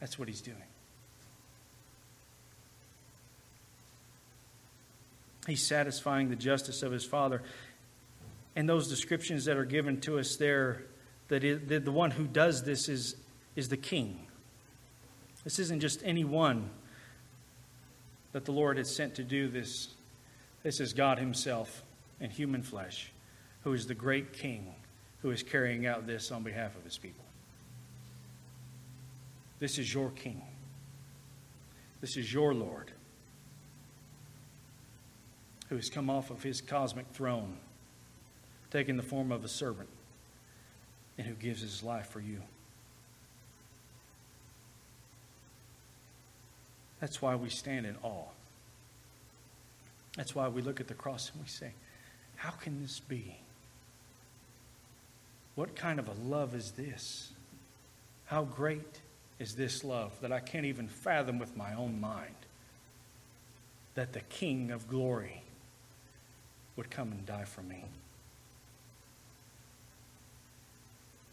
[0.00, 0.56] That's what he's doing.
[5.46, 7.42] He's satisfying the justice of his Father.
[8.56, 10.82] And those descriptions that are given to us there,
[11.28, 13.16] that the one who does this is,
[13.54, 14.26] is the king.
[15.44, 16.70] This isn't just any one
[18.32, 19.88] that the Lord has sent to do this.
[20.62, 21.84] This is God Himself
[22.20, 23.12] in human flesh,
[23.62, 24.74] who is the great king
[25.22, 27.24] who is carrying out this on behalf of His people.
[29.58, 30.42] This is your king.
[32.00, 32.92] This is your Lord
[35.68, 37.56] who has come off of his cosmic throne,
[38.70, 39.88] taking the form of a servant,
[41.18, 42.42] and who gives his life for you.
[47.00, 48.24] That's why we stand in awe.
[50.16, 51.72] That's why we look at the cross and we say,
[52.36, 53.36] How can this be?
[55.56, 57.32] What kind of a love is this?
[58.26, 59.00] How great
[59.38, 62.34] is this love that I can't even fathom with my own mind
[63.94, 65.42] that the King of glory
[66.76, 67.84] would come and die for me.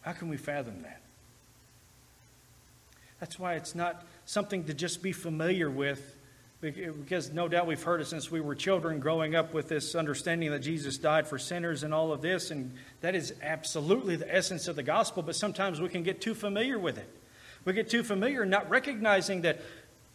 [0.01, 1.01] How can we fathom that?
[3.19, 6.15] That's why it's not something to just be familiar with,
[6.59, 10.51] because no doubt we've heard it since we were children growing up with this understanding
[10.51, 14.67] that Jesus died for sinners and all of this, and that is absolutely the essence
[14.67, 17.09] of the gospel, but sometimes we can get too familiar with it.
[17.63, 19.61] We get too familiar not recognizing that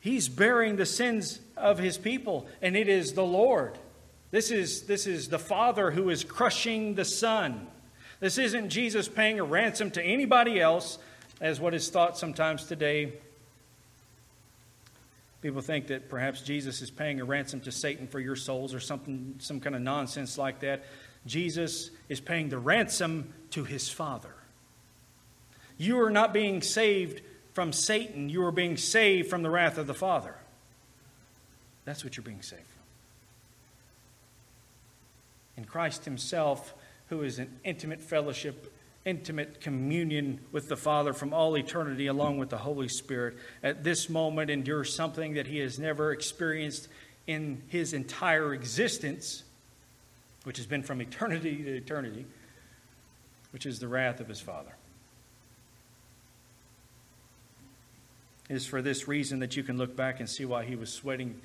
[0.00, 3.78] He's bearing the sins of His people, and it is the Lord.
[4.30, 7.66] This is, this is the Father who is crushing the Son.
[8.20, 10.98] This isn't Jesus paying a ransom to anybody else,
[11.40, 13.12] as what is thought sometimes today.
[15.40, 18.80] People think that perhaps Jesus is paying a ransom to Satan for your souls or
[18.80, 20.84] something, some kind of nonsense like that.
[21.26, 24.34] Jesus is paying the ransom to his Father.
[25.76, 27.22] You are not being saved
[27.54, 30.34] from Satan, you are being saved from the wrath of the Father.
[31.84, 32.77] That's what you're being saved from.
[35.58, 36.72] And Christ Himself,
[37.08, 38.72] who is in intimate fellowship,
[39.04, 44.08] intimate communion with the Father from all eternity, along with the Holy Spirit, at this
[44.08, 46.86] moment endures something that He has never experienced
[47.26, 49.42] in His entire existence,
[50.44, 52.24] which has been from eternity to eternity,
[53.50, 54.76] which is the wrath of His Father.
[58.48, 60.92] It is for this reason that you can look back and see why he was
[60.92, 61.40] sweating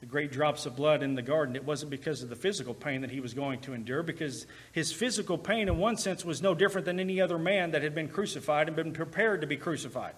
[0.00, 1.56] the great drops of blood in the garden.
[1.56, 4.92] It wasn't because of the physical pain that he was going to endure, because his
[4.92, 8.08] physical pain, in one sense, was no different than any other man that had been
[8.08, 10.14] crucified and been prepared to be crucified.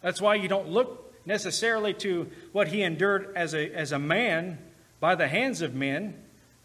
[0.00, 4.58] That's why you don't look necessarily to what he endured as a, as a man
[5.00, 6.14] by the hands of men,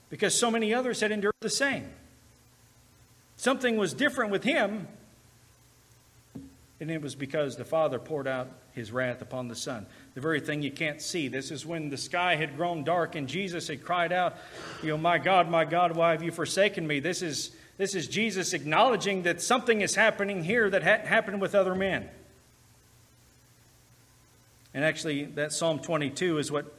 [0.10, 1.90] because so many others had endured the same.
[3.38, 4.88] Something was different with him
[6.82, 9.86] and it was because the Father poured out his wrath upon the Son.
[10.14, 11.28] The very thing you can't see.
[11.28, 14.36] This is when the sky had grown dark and Jesus had cried out,
[14.84, 17.00] You know, my God, my God, why have you forsaken me?
[17.00, 21.56] This is, this is Jesus acknowledging that something is happening here that hadn't happened with
[21.56, 22.10] other men.
[24.74, 26.78] And actually, that Psalm 22 is what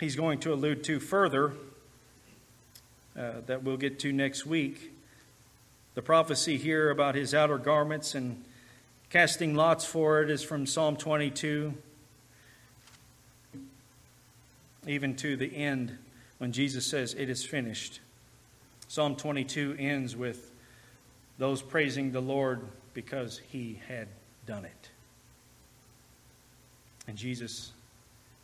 [0.00, 1.52] he's going to allude to further,
[3.16, 4.92] uh, that we'll get to next week.
[5.94, 8.44] The prophecy here about his outer garments and
[9.10, 11.72] Casting lots for it is from Psalm 22,
[14.86, 15.96] even to the end
[16.38, 18.00] when Jesus says, It is finished.
[18.88, 20.50] Psalm 22 ends with
[21.36, 22.62] those praising the Lord
[22.94, 24.08] because he had
[24.46, 24.90] done it.
[27.06, 27.72] And Jesus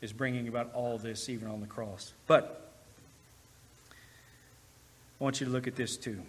[0.00, 2.12] is bringing about all this even on the cross.
[2.26, 2.70] But
[5.20, 6.20] I want you to look at this too.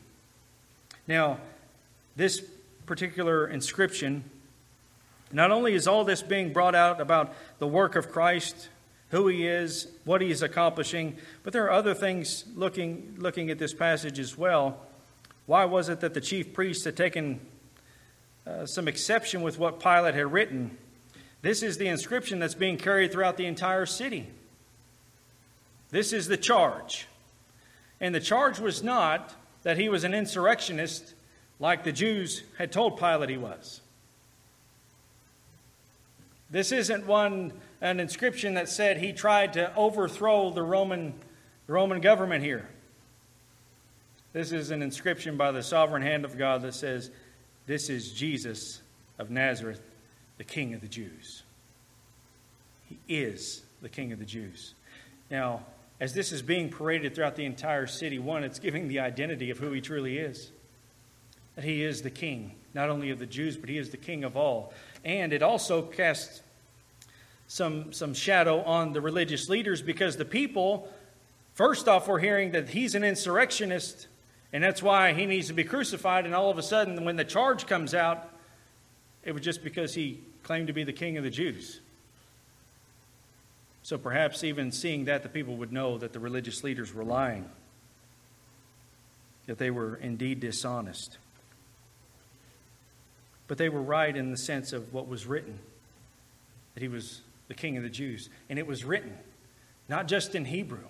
[1.07, 1.39] Now,
[2.15, 2.41] this
[2.85, 4.23] particular inscription,
[5.31, 8.69] not only is all this being brought out about the work of Christ,
[9.09, 13.59] who he is, what he is accomplishing, but there are other things looking, looking at
[13.59, 14.79] this passage as well.
[15.45, 17.39] Why was it that the chief priests had taken
[18.47, 20.77] uh, some exception with what Pilate had written?
[21.41, 24.27] This is the inscription that's being carried throughout the entire city.
[25.91, 27.07] This is the charge.
[28.01, 31.13] And the charge was not that he was an insurrectionist
[31.59, 33.81] like the Jews had told Pilate he was.
[36.49, 41.13] This isn't one an inscription that said he tried to overthrow the Roman,
[41.67, 42.67] the Roman government here.
[44.33, 47.11] This is an inscription by the sovereign hand of God that says,
[47.65, 48.81] This is Jesus
[49.17, 49.81] of Nazareth,
[50.37, 51.43] the King of the Jews.
[52.87, 54.73] He is the King of the Jews.
[55.31, 55.65] Now,
[55.99, 59.57] as this is being paraded throughout the entire city, one, it's giving the identity of
[59.57, 60.51] who he truly is
[61.55, 64.23] that he is the king, not only of the Jews, but he is the king
[64.23, 64.73] of all.
[65.03, 66.41] And it also casts
[67.47, 70.89] some, some shadow on the religious leaders because the people,
[71.53, 74.07] first off, were hearing that he's an insurrectionist
[74.53, 76.25] and that's why he needs to be crucified.
[76.25, 78.29] And all of a sudden, when the charge comes out,
[79.23, 81.81] it was just because he claimed to be the king of the Jews.
[83.83, 87.49] So perhaps even seeing that, the people would know that the religious leaders were lying,
[89.45, 91.17] that they were indeed dishonest.
[93.47, 95.59] But they were right in the sense of what was written
[96.75, 98.29] that he was the king of the Jews.
[98.49, 99.17] And it was written
[99.87, 100.87] not just in Hebrew,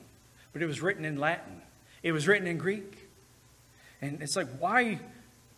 [0.53, 1.61] but it was written in Latin,
[2.03, 3.09] it was written in Greek.
[4.01, 4.99] And it's like, why,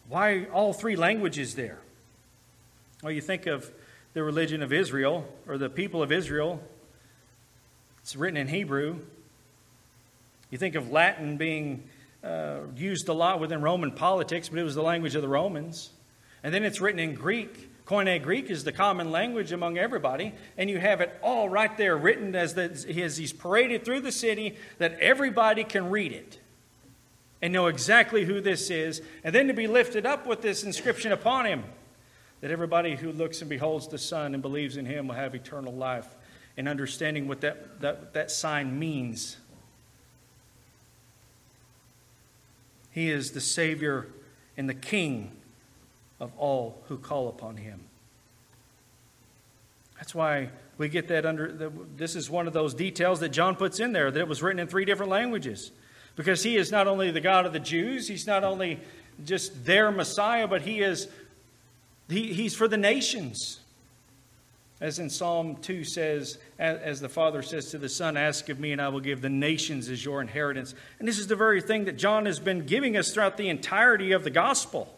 [0.08, 1.80] why all three languages there?
[3.04, 3.72] Well, you think of
[4.14, 6.64] the religion of Israel or the people of Israel,
[8.02, 9.00] it's written in Hebrew.
[10.50, 11.84] You think of Latin being
[12.24, 15.92] uh, used a lot within Roman politics, but it was the language of the Romans.
[16.44, 20.70] And then it's written in Greek, Koine Greek is the common language among everybody, and
[20.70, 24.58] you have it all right there written as, the, as he's paraded through the city
[24.78, 26.40] that everybody can read it
[27.42, 31.14] and know exactly who this is, and then to be lifted up with this inscription
[31.14, 31.64] upon him
[32.42, 35.74] that everybody who looks and beholds the Son and believes in him will have eternal
[35.74, 36.08] life,
[36.58, 39.38] and understanding what that, that, that sign means.
[42.92, 44.08] He is the Savior
[44.58, 45.37] and the King
[46.20, 47.82] of all who call upon him.
[49.98, 51.72] That's why we get that under.
[51.96, 54.60] This is one of those details that John puts in there that it was written
[54.60, 55.72] in three different languages.
[56.16, 58.80] Because he is not only the God of the Jews, he's not only
[59.24, 61.08] just their Messiah, but he is
[62.10, 63.60] he, he's for the nations.
[64.80, 68.72] As in Psalm 2 says, as the Father says to the Son, Ask of me,
[68.72, 70.76] and I will give the nations as your inheritance.
[71.00, 74.12] And this is the very thing that John has been giving us throughout the entirety
[74.12, 74.94] of the gospel.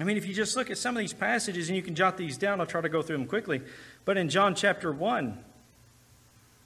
[0.00, 2.16] I mean, if you just look at some of these passages and you can jot
[2.16, 3.62] these down, I'll try to go through them quickly.
[4.04, 5.36] But in John chapter 1,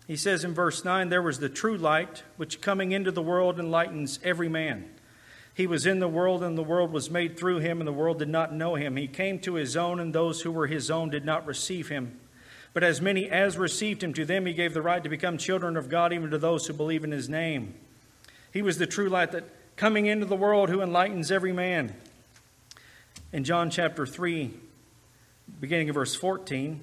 [0.07, 3.59] he says in verse 9, There was the true light, which coming into the world
[3.59, 4.91] enlightens every man.
[5.55, 8.19] He was in the world, and the world was made through him, and the world
[8.19, 8.97] did not know him.
[8.97, 12.19] He came to his own, and those who were his own did not receive him.
[12.75, 15.77] But as many as received him, to them he gave the right to become children
[15.77, 17.75] of God, even to those who believe in his name.
[18.51, 19.45] He was the true light that
[19.77, 21.95] coming into the world who enlightens every man.
[23.33, 24.51] In John chapter 3,
[25.59, 26.83] beginning of verse 14,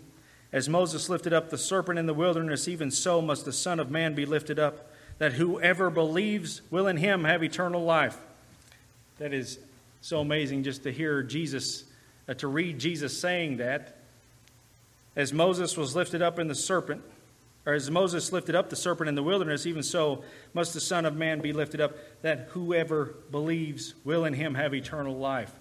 [0.51, 3.91] as Moses lifted up the serpent in the wilderness, even so must the Son of
[3.91, 4.89] Man be lifted up,
[5.19, 8.17] that whoever believes will in him have eternal life.
[9.19, 9.59] That is
[10.01, 11.83] so amazing just to hear Jesus,
[12.27, 13.97] uh, to read Jesus saying that.
[15.15, 17.03] As Moses was lifted up in the serpent,
[17.67, 20.23] or as Moses lifted up the serpent in the wilderness, even so
[20.55, 24.73] must the Son of Man be lifted up, that whoever believes will in him have
[24.73, 25.53] eternal life.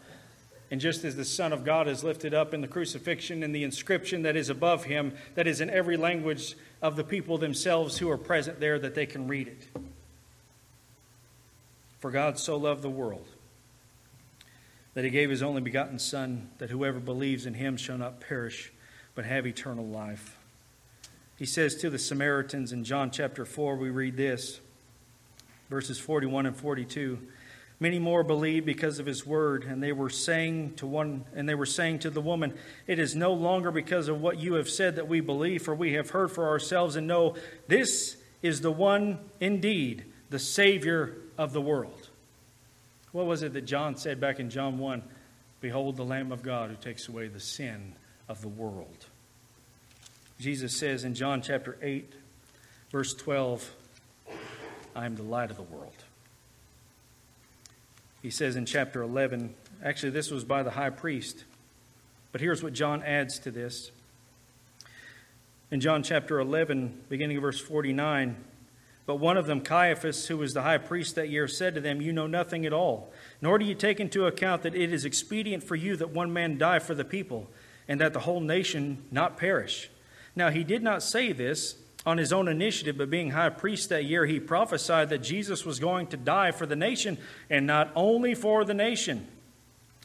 [0.70, 3.64] And just as the Son of God is lifted up in the crucifixion and the
[3.64, 8.10] inscription that is above him, that is in every language of the people themselves who
[8.10, 9.66] are present there, that they can read it.
[12.00, 13.26] For God so loved the world
[14.94, 18.72] that he gave his only begotten Son, that whoever believes in him shall not perish,
[19.14, 20.36] but have eternal life.
[21.36, 24.58] He says to the Samaritans in John chapter 4, we read this,
[25.70, 27.18] verses 41 and 42.
[27.80, 31.54] Many more believed because of his word, and they were saying to one and they
[31.54, 32.54] were saying to the woman,
[32.88, 35.92] It is no longer because of what you have said that we believe, for we
[35.92, 37.36] have heard for ourselves and know
[37.68, 42.08] this is the one indeed, the Savior of the world.
[43.12, 45.02] What was it that John said back in John 1?
[45.60, 47.94] Behold the Lamb of God who takes away the sin
[48.28, 49.06] of the world.
[50.40, 52.12] Jesus says in John chapter 8,
[52.90, 53.74] verse 12,
[54.94, 56.04] I am the light of the world.
[58.22, 61.44] He says in chapter 11, actually, this was by the high priest,
[62.32, 63.90] but here's what John adds to this.
[65.70, 68.36] In John chapter 11, beginning of verse 49,
[69.06, 72.02] but one of them, Caiaphas, who was the high priest that year, said to them,
[72.02, 73.10] You know nothing at all,
[73.40, 76.58] nor do you take into account that it is expedient for you that one man
[76.58, 77.48] die for the people,
[77.86, 79.90] and that the whole nation not perish.
[80.36, 81.76] Now he did not say this
[82.06, 85.78] on his own initiative, but being high priest that year, he prophesied that Jesus was
[85.78, 87.18] going to die for the nation,
[87.50, 89.26] and not only for the nation,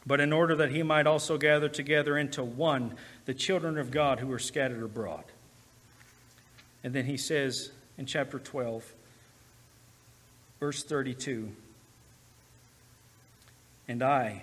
[0.06, 4.20] but in order that he might also gather together into one the children of God
[4.20, 5.24] who are scattered abroad.
[6.82, 8.92] And then he says in chapter 12,
[10.60, 11.50] verse 32
[13.88, 14.42] And I,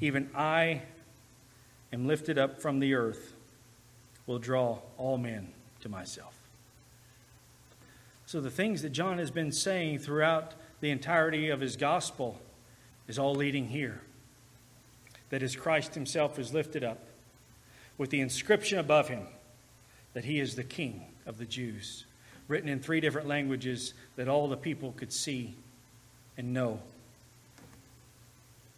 [0.00, 0.82] even I,
[1.92, 3.34] am lifted up from the earth,
[4.26, 5.48] will draw all men
[5.80, 6.29] to myself.
[8.30, 12.40] So the things that John has been saying throughout the entirety of his gospel
[13.08, 14.02] is all leading here.
[15.30, 17.00] That as Christ himself is lifted up
[17.98, 19.26] with the inscription above him
[20.14, 22.06] that he is the king of the Jews,
[22.46, 25.56] written in three different languages that all the people could see
[26.38, 26.78] and know.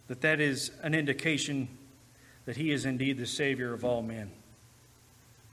[0.07, 1.67] That that is an indication
[2.45, 4.31] that he is indeed the Savior of all men,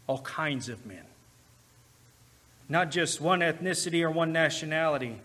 [0.07, 1.05] all kinds of men
[2.71, 5.21] not just one ethnicity or one nationality.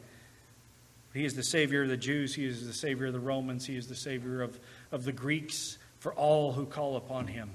[1.14, 3.78] He is the Savior of the Jews, He is the Savior of the Romans, He
[3.78, 4.60] is the Savior of,
[4.91, 7.52] of the Greeks, for all who call upon Him.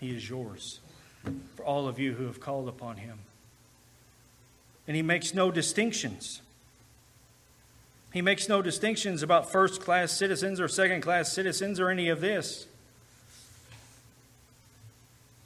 [0.00, 0.80] He is yours,
[1.54, 3.18] for all of you who have called upon Him.
[4.88, 6.40] And He makes no distinctions.
[8.12, 12.20] He makes no distinctions about first class citizens or second class citizens or any of
[12.20, 12.66] this.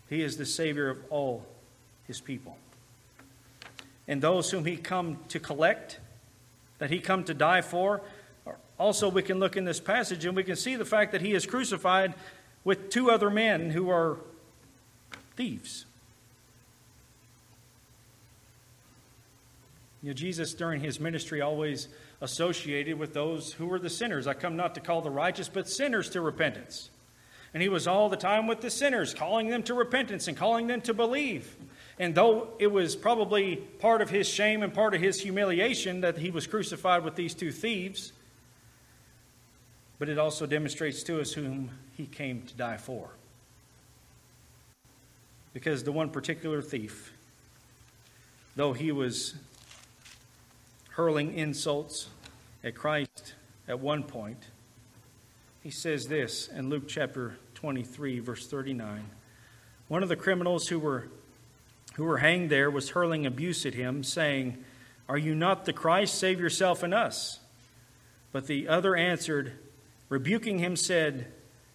[0.08, 1.44] He is the Savior of all
[2.06, 2.56] His people
[4.06, 5.98] and those whom he come to collect,
[6.78, 8.02] that he come to die for.
[8.78, 11.32] Also, we can look in this passage and we can see the fact that he
[11.32, 12.14] is crucified
[12.64, 14.18] with two other men who are
[15.36, 15.86] thieves.
[20.02, 21.88] You know, Jesus, during his ministry, always
[22.20, 24.26] associated with those who were the sinners.
[24.26, 26.90] I come not to call the righteous, but sinners to repentance.
[27.54, 30.66] And he was all the time with the sinners, calling them to repentance and calling
[30.66, 31.56] them to believe.
[31.98, 36.18] And though it was probably part of his shame and part of his humiliation that
[36.18, 38.12] he was crucified with these two thieves,
[39.98, 43.10] but it also demonstrates to us whom he came to die for.
[45.52, 47.12] Because the one particular thief,
[48.56, 49.34] though he was
[50.94, 52.08] hurling insults
[52.62, 53.34] at Christ
[53.66, 54.38] at one point.
[55.62, 59.04] He says this in Luke chapter 23, verse 39.
[59.88, 61.08] One of the criminals who were,
[61.94, 64.62] who were hanged there was hurling abuse at him, saying,
[65.08, 66.14] Are you not the Christ?
[66.14, 67.40] Save yourself and us.
[68.32, 69.52] But the other answered,
[70.08, 71.26] rebuking him, said,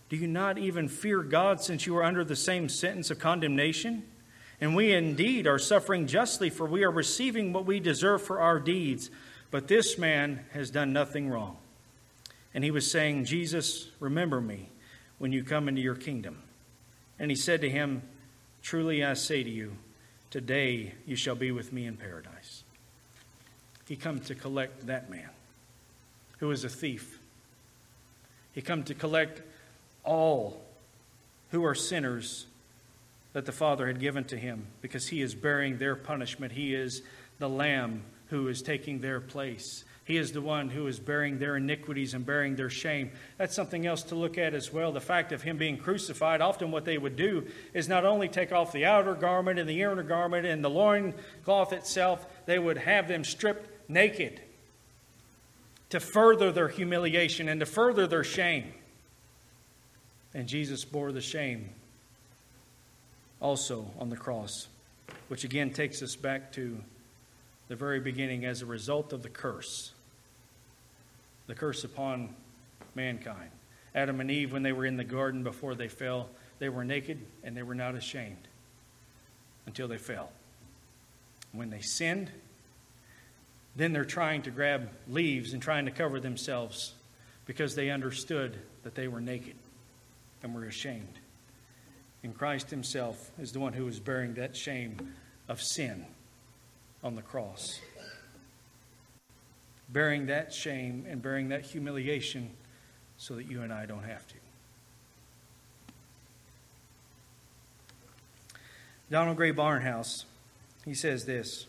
[0.10, 4.04] Do you not even fear God since you are under the same sentence of condemnation?
[4.62, 8.60] And we indeed are suffering justly, for we are receiving what we deserve for our
[8.60, 9.10] deeds.
[9.52, 11.58] But this man has done nothing wrong.
[12.54, 14.70] And he was saying, Jesus, remember me
[15.18, 16.44] when you come into your kingdom.
[17.18, 18.02] And he said to him,
[18.62, 19.78] Truly I say to you,
[20.30, 22.64] today you shall be with me in paradise.
[23.88, 25.30] He come to collect that man
[26.40, 27.20] who is a thief.
[28.54, 29.42] He come to collect
[30.04, 30.62] all
[31.52, 32.46] who are sinners
[33.34, 36.54] that the Father had given to him because he is bearing their punishment.
[36.54, 37.02] He is
[37.38, 39.84] the Lamb who is taking their place.
[40.10, 43.12] He is the one who is bearing their iniquities and bearing their shame.
[43.38, 44.92] That's something else to look at as well.
[44.92, 47.46] The fact of him being crucified, often what they would do
[47.76, 51.14] is not only take off the outer garment and the inner garment and the loin
[51.46, 54.42] cloth itself, they would have them stripped naked
[55.92, 58.74] to further their humiliation and to further their shame.
[60.34, 61.70] And Jesus bore the shame
[63.40, 64.70] also on the cross,
[65.28, 66.80] which again takes us back to
[67.68, 69.92] the very beginning as a result of the curse.
[71.50, 72.36] The curse upon
[72.94, 73.50] mankind.
[73.96, 76.30] Adam and Eve, when they were in the garden before they fell,
[76.60, 78.48] they were naked and they were not ashamed
[79.66, 80.32] until they fell.
[81.52, 82.30] When they sinned,
[83.76, 86.94] then they're trying to grab leaves and trying to cover themselves
[87.48, 89.56] because they understood that they were naked
[90.44, 91.18] and were ashamed.
[92.22, 95.16] And Christ Himself is the one who is bearing that shame
[95.48, 96.06] of sin
[97.04, 97.80] on the cross.
[99.92, 102.52] Bearing that shame and bearing that humiliation
[103.18, 104.36] so that you and I don't have to.
[109.10, 110.26] Donald Grey Barnhouse,
[110.86, 111.66] he says this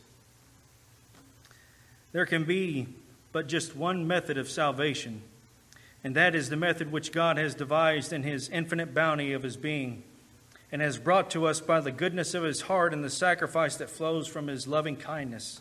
[2.12, 2.89] There can be
[3.33, 5.23] but just one method of salvation,
[6.05, 9.57] and that is the method which God has devised in His infinite bounty of His
[9.57, 10.03] being
[10.73, 13.91] and has brought to us by the goodness of his heart and the sacrifice that
[13.91, 15.61] flows from his loving kindness.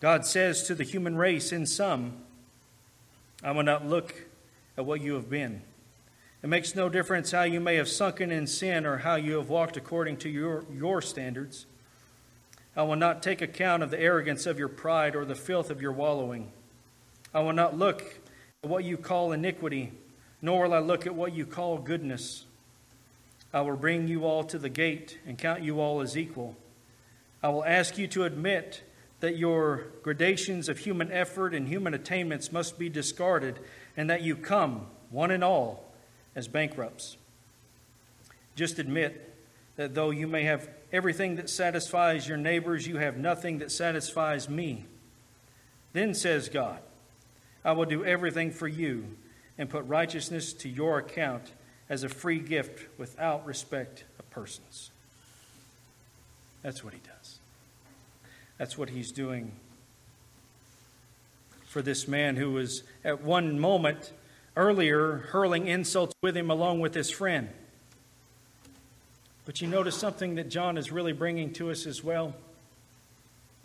[0.00, 2.14] God says to the human race in sum,
[3.42, 4.26] I will not look
[4.76, 5.62] at what you have been.
[6.42, 9.48] It makes no difference how you may have sunken in sin or how you have
[9.48, 11.66] walked according to your, your standards.
[12.76, 15.80] I will not take account of the arrogance of your pride or the filth of
[15.80, 16.50] your wallowing.
[17.32, 18.20] I will not look
[18.62, 19.92] at what you call iniquity,
[20.42, 22.44] nor will I look at what you call goodness.
[23.52, 26.56] I will bring you all to the gate and count you all as equal.
[27.42, 28.82] I will ask you to admit
[29.24, 33.58] that your gradations of human effort and human attainments must be discarded,
[33.96, 35.90] and that you come, one and all,
[36.36, 37.16] as bankrupts.
[38.54, 39.34] Just admit
[39.76, 44.46] that though you may have everything that satisfies your neighbors, you have nothing that satisfies
[44.46, 44.84] me.
[45.94, 46.80] Then says God,
[47.64, 49.16] I will do everything for you
[49.56, 51.50] and put righteousness to your account
[51.88, 54.90] as a free gift without respect of persons.
[56.62, 57.13] That's what he does.
[58.58, 59.52] That's what he's doing
[61.66, 64.12] for this man who was at one moment
[64.56, 67.48] earlier hurling insults with him along with his friend.
[69.44, 72.34] But you notice something that John is really bringing to us as well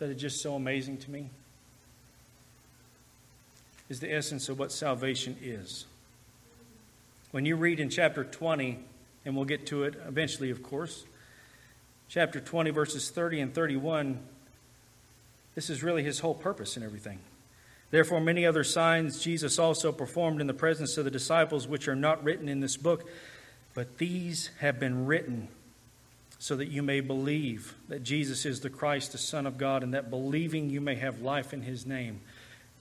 [0.00, 1.30] that is just so amazing to me
[3.88, 5.84] is the essence of what salvation is.
[7.32, 8.78] When you read in chapter 20,
[9.24, 11.04] and we'll get to it eventually, of course,
[12.08, 14.20] chapter 20, verses 30 and 31,
[15.60, 17.18] this is really his whole purpose in everything.
[17.90, 21.94] Therefore, many other signs Jesus also performed in the presence of the disciples, which are
[21.94, 23.06] not written in this book,
[23.74, 25.48] but these have been written
[26.38, 29.92] so that you may believe that Jesus is the Christ, the Son of God, and
[29.92, 32.22] that believing you may have life in his name.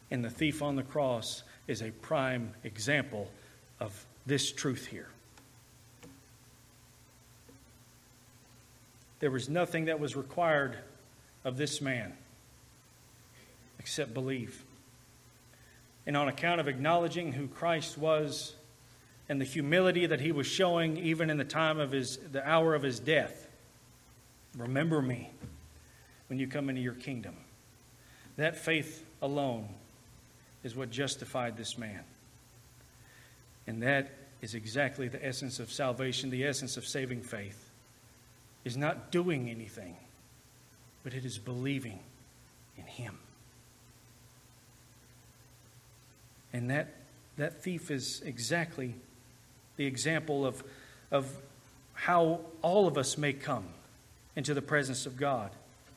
[0.09, 3.29] And the thief on the cross is a prime example
[3.81, 5.09] of this truth here.
[9.19, 10.77] There was nothing that was required
[11.43, 12.13] of this man
[13.89, 14.63] except believe.
[16.05, 18.53] And on account of acknowledging who Christ was
[19.27, 22.75] and the humility that he was showing even in the time of his the hour
[22.75, 23.47] of his death,
[24.55, 25.31] remember me
[26.27, 27.35] when you come into your kingdom.
[28.37, 29.67] That faith alone
[30.63, 32.03] is what justified this man.
[33.65, 37.71] And that is exactly the essence of salvation, the essence of saving faith
[38.63, 39.97] is not doing anything,
[41.03, 41.99] but it is believing
[42.77, 43.17] in him.
[46.53, 46.87] And that,
[47.37, 48.95] that thief is exactly
[49.77, 50.63] the example of,
[51.11, 51.31] of
[51.93, 53.65] how all of us may come
[54.35, 55.51] into the presence of God.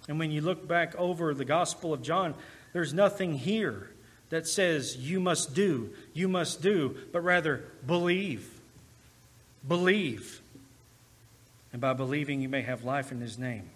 [0.09, 2.35] And when you look back over the Gospel of John,
[2.73, 3.91] there's nothing here
[4.31, 8.49] that says you must do, you must do, but rather believe.
[9.67, 10.41] Believe.
[11.73, 13.71] And by believing, you may have life in His name.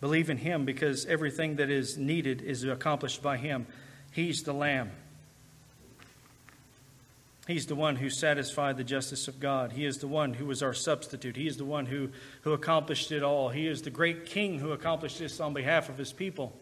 [0.00, 3.66] Believe in Him because everything that is needed is accomplished by Him.
[4.12, 4.90] He's the Lamb.
[7.46, 9.72] He's the one who satisfied the justice of God.
[9.72, 11.36] He is the one who was our substitute.
[11.36, 12.10] He is the one who,
[12.42, 13.48] who accomplished it all.
[13.48, 16.52] He is the great king who accomplished this on behalf of his people.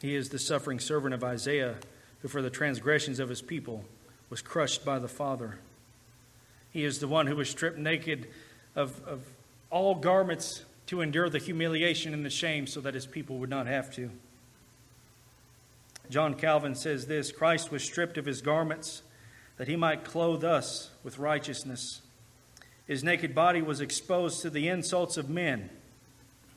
[0.00, 1.76] He is the suffering servant of Isaiah,
[2.22, 3.84] who for the transgressions of his people
[4.30, 5.58] was crushed by the Father.
[6.72, 8.28] He is the one who was stripped naked
[8.74, 9.22] of, of
[9.70, 13.66] all garments to endure the humiliation and the shame so that his people would not
[13.66, 14.10] have to.
[16.10, 19.02] John Calvin says this Christ was stripped of his garments
[19.56, 22.00] that he might clothe us with righteousness.
[22.86, 25.70] His naked body was exposed to the insults of men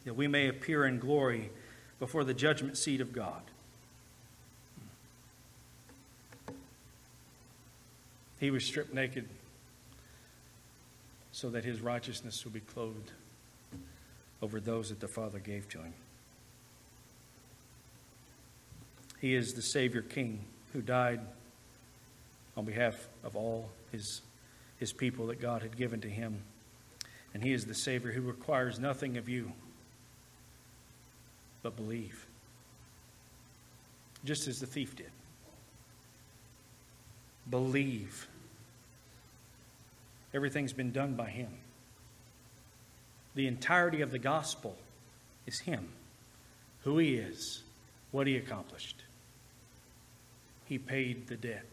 [0.06, 1.52] that we may appear in glory
[2.00, 3.42] before the judgment seat of God.
[8.40, 9.30] He was stripped naked
[11.34, 13.12] so that his righteousness will be clothed
[14.42, 15.94] over those that the Father gave to him.
[19.20, 21.20] He is the Savior King who died
[22.56, 24.22] on behalf of all his,
[24.78, 26.38] his people that God had given to him.
[27.34, 29.52] And he is the Savior who requires nothing of you
[31.64, 32.28] but believe,
[34.24, 35.10] just as the thief did.
[37.50, 38.28] Believe.
[40.34, 41.50] Everything's been done by him.
[43.36, 44.76] The entirety of the gospel
[45.46, 45.90] is him,
[46.84, 47.64] who he is,
[48.12, 49.04] what he accomplished.
[50.66, 51.66] He paid the debt.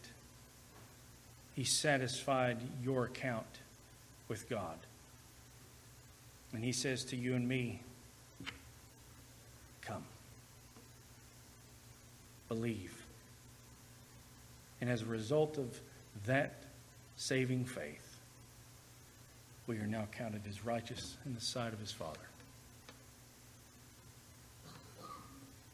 [1.55, 3.45] He satisfied your account
[4.27, 4.77] with God.
[6.53, 7.81] And he says to you and me,
[9.81, 10.03] Come.
[12.47, 13.05] Believe.
[14.79, 15.79] And as a result of
[16.25, 16.63] that
[17.15, 18.10] saving faith,
[19.71, 22.19] we are now counted as righteous in the sight of his Father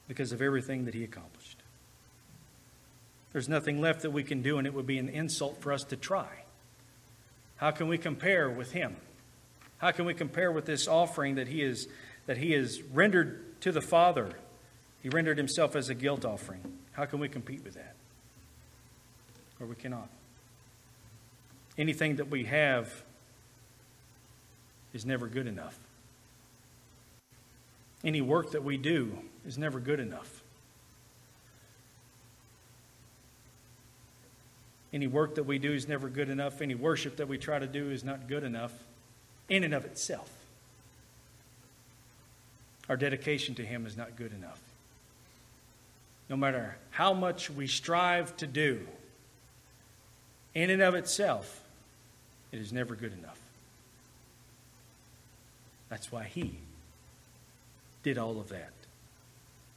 [0.08, 1.58] because of everything that he accomplished.
[3.34, 5.84] There's nothing left that we can do, and it would be an insult for us
[5.86, 6.28] to try.
[7.56, 8.98] How can we compare with him?
[9.80, 11.88] How can we compare with this offering that he is
[12.28, 14.30] that he has rendered to the Father?
[15.02, 16.62] He rendered himself as a guilt offering.
[16.92, 17.96] How can we compete with that?
[19.60, 20.10] Or we cannot.
[21.80, 23.04] Anything that we have
[24.98, 25.78] is never good enough.
[28.04, 30.42] Any work that we do is never good enough.
[34.92, 36.64] Any work that we do is never good enough.
[36.64, 38.74] Any worship that we try to do is not good enough
[39.48, 40.32] in and of itself.
[42.90, 44.60] Our dedication to Him is not good enough.
[46.28, 48.88] No matter how much we strive to do,
[50.56, 51.62] in and of itself,
[52.52, 53.37] it is never good enough.
[55.90, 56.60] That's why He
[58.04, 58.72] did all of that,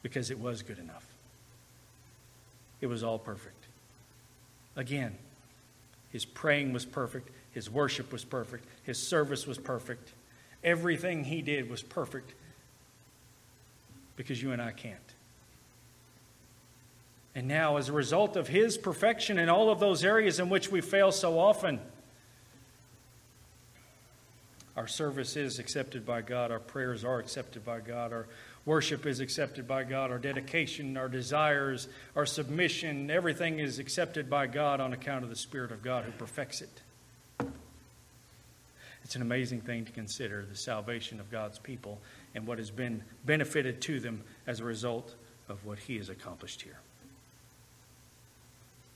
[0.03, 1.05] because it was good enough.
[2.81, 3.67] It was all perfect.
[4.77, 5.17] Again,
[6.11, 10.13] his praying was perfect, his worship was perfect, his service was perfect.
[10.63, 12.35] Everything he did was perfect
[14.17, 14.99] because you and I can't.
[17.35, 20.71] And now, as a result of his perfection in all of those areas in which
[20.71, 21.81] we fail so often,
[24.81, 28.27] our service is accepted by God, our prayers are accepted by God, our
[28.67, 30.11] Worship is accepted by God.
[30.11, 35.37] Our dedication, our desires, our submission, everything is accepted by God on account of the
[35.37, 37.49] Spirit of God who perfects it.
[39.03, 41.99] It's an amazing thing to consider the salvation of God's people
[42.35, 45.15] and what has been benefited to them as a result
[45.49, 46.79] of what He has accomplished here.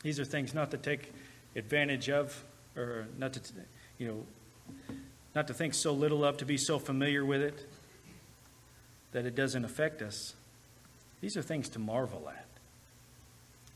[0.02, 1.12] These are things not to take
[1.56, 2.44] advantage of
[2.76, 3.40] or not to,
[3.98, 4.26] you know,
[5.34, 7.66] not to think so little of, to be so familiar with it
[9.12, 10.34] that it doesn't affect us.
[11.20, 12.46] These are things to marvel at.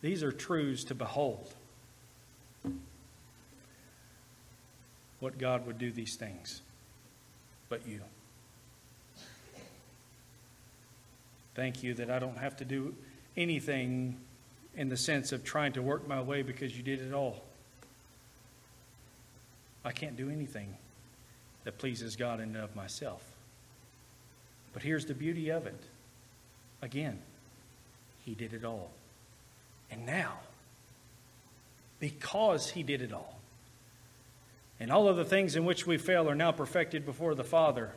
[0.00, 1.52] These are truths to behold.
[5.20, 6.62] What God would do these things,
[7.68, 8.00] but you.
[11.56, 12.94] Thank you that I don't have to do
[13.36, 14.16] anything
[14.76, 17.42] in the sense of trying to work my way because you did it all.
[19.84, 20.76] I can't do anything
[21.68, 23.22] that pleases God and of myself.
[24.72, 25.78] But here's the beauty of it.
[26.80, 27.18] Again,
[28.24, 28.90] He did it all.
[29.90, 30.38] And now,
[32.00, 33.38] because He did it all,
[34.80, 37.92] and all of the things in which we fail are now perfected before the Father,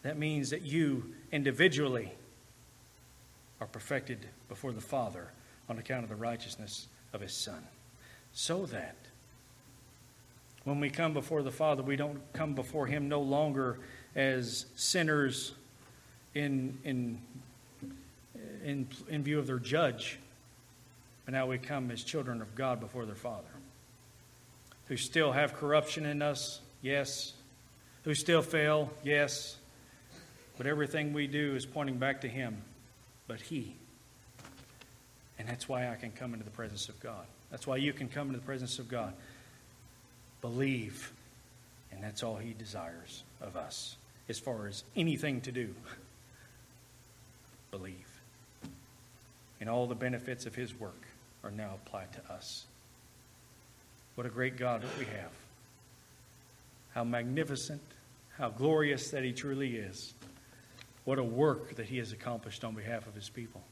[0.00, 2.10] that means that you individually
[3.60, 5.28] are perfected before the Father
[5.68, 7.62] on account of the righteousness of His Son.
[8.32, 8.96] So that
[10.68, 13.78] when we come before the Father, we don't come before Him no longer
[14.14, 15.52] as sinners
[16.34, 17.20] in, in,
[18.64, 20.18] in, in view of their judge,
[21.24, 23.48] but now we come as children of God before their Father,
[24.86, 27.32] who still have corruption in us, yes,
[28.04, 29.56] who still fail, yes,
[30.56, 32.62] but everything we do is pointing back to Him,
[33.26, 33.76] but He.
[35.38, 37.26] And that's why I can come into the presence of God.
[37.50, 39.14] That's why you can come into the presence of God.
[40.40, 41.12] Believe.
[41.92, 43.96] And that's all He desires of us
[44.28, 45.74] as far as anything to do.
[47.70, 47.94] Believe.
[49.60, 51.06] And all the benefits of His work
[51.42, 52.66] are now applied to us.
[54.14, 55.30] What a great God that we have.
[56.94, 57.82] How magnificent,
[58.36, 60.14] how glorious that He truly is.
[61.04, 63.62] What a work that He has accomplished on behalf of His people.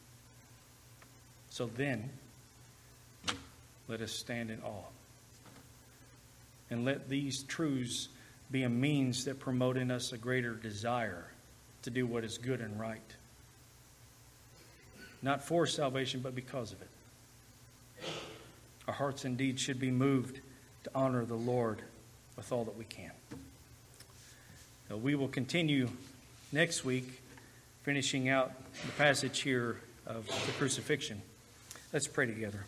[1.51, 2.11] So then,
[3.89, 4.85] let us stand in awe.
[6.71, 8.09] And let these truths
[8.51, 11.27] be a means that promote in us a greater desire
[11.83, 13.01] to do what is good and right.
[15.23, 16.89] Not for salvation, but because of it.
[18.87, 20.41] Our hearts indeed should be moved
[20.85, 21.83] to honor the Lord
[22.37, 23.11] with all that we can.
[24.91, 25.89] We will continue
[26.53, 27.21] next week,
[27.83, 28.53] finishing out
[28.85, 31.23] the passage here of the crucifixion.
[31.93, 32.65] Let's pray together.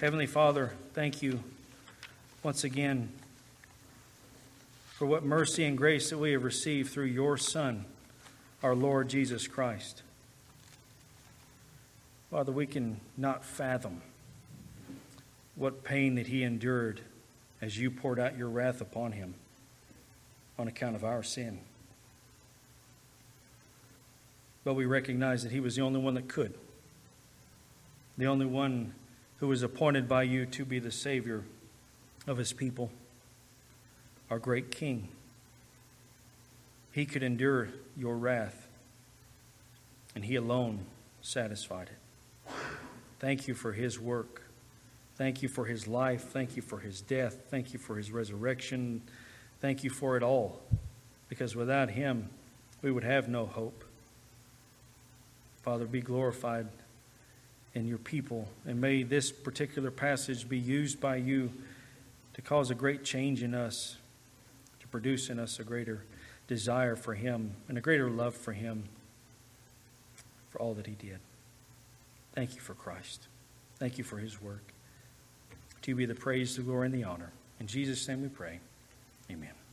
[0.00, 1.40] Heavenly Father, thank you
[2.46, 3.08] once again
[4.94, 7.84] for what mercy and grace that we have received through your Son,
[8.62, 10.04] our Lord Jesus Christ.
[12.30, 14.00] Father, we can not fathom
[15.56, 17.00] what pain that he endured
[17.60, 19.34] as you poured out your wrath upon him
[20.56, 21.58] on account of our sin.
[24.62, 26.54] But we recognize that he was the only one that could
[28.16, 28.94] the only one
[29.38, 31.42] who was appointed by you to be the Savior
[32.26, 32.90] of his people,
[34.30, 35.08] our great King.
[36.92, 38.66] He could endure your wrath,
[40.14, 40.80] and he alone
[41.22, 42.52] satisfied it.
[43.18, 44.42] Thank you for his work.
[45.16, 46.24] Thank you for his life.
[46.24, 47.46] Thank you for his death.
[47.50, 49.02] Thank you for his resurrection.
[49.60, 50.60] Thank you for it all,
[51.28, 52.28] because without him,
[52.82, 53.84] we would have no hope.
[55.62, 56.68] Father, be glorified
[57.74, 58.48] in your people.
[58.64, 61.50] And may this particular passage be used by you
[62.36, 63.96] to cause a great change in us,
[64.80, 66.04] to produce in us a greater
[66.46, 68.84] desire for Him and a greater love for Him
[70.50, 71.18] for all that He did.
[72.34, 73.28] Thank you for Christ.
[73.78, 74.74] Thank you for His work.
[75.82, 77.32] To be the praise, the glory, and the honor.
[77.58, 78.60] In Jesus' name we pray.
[79.30, 79.65] Amen.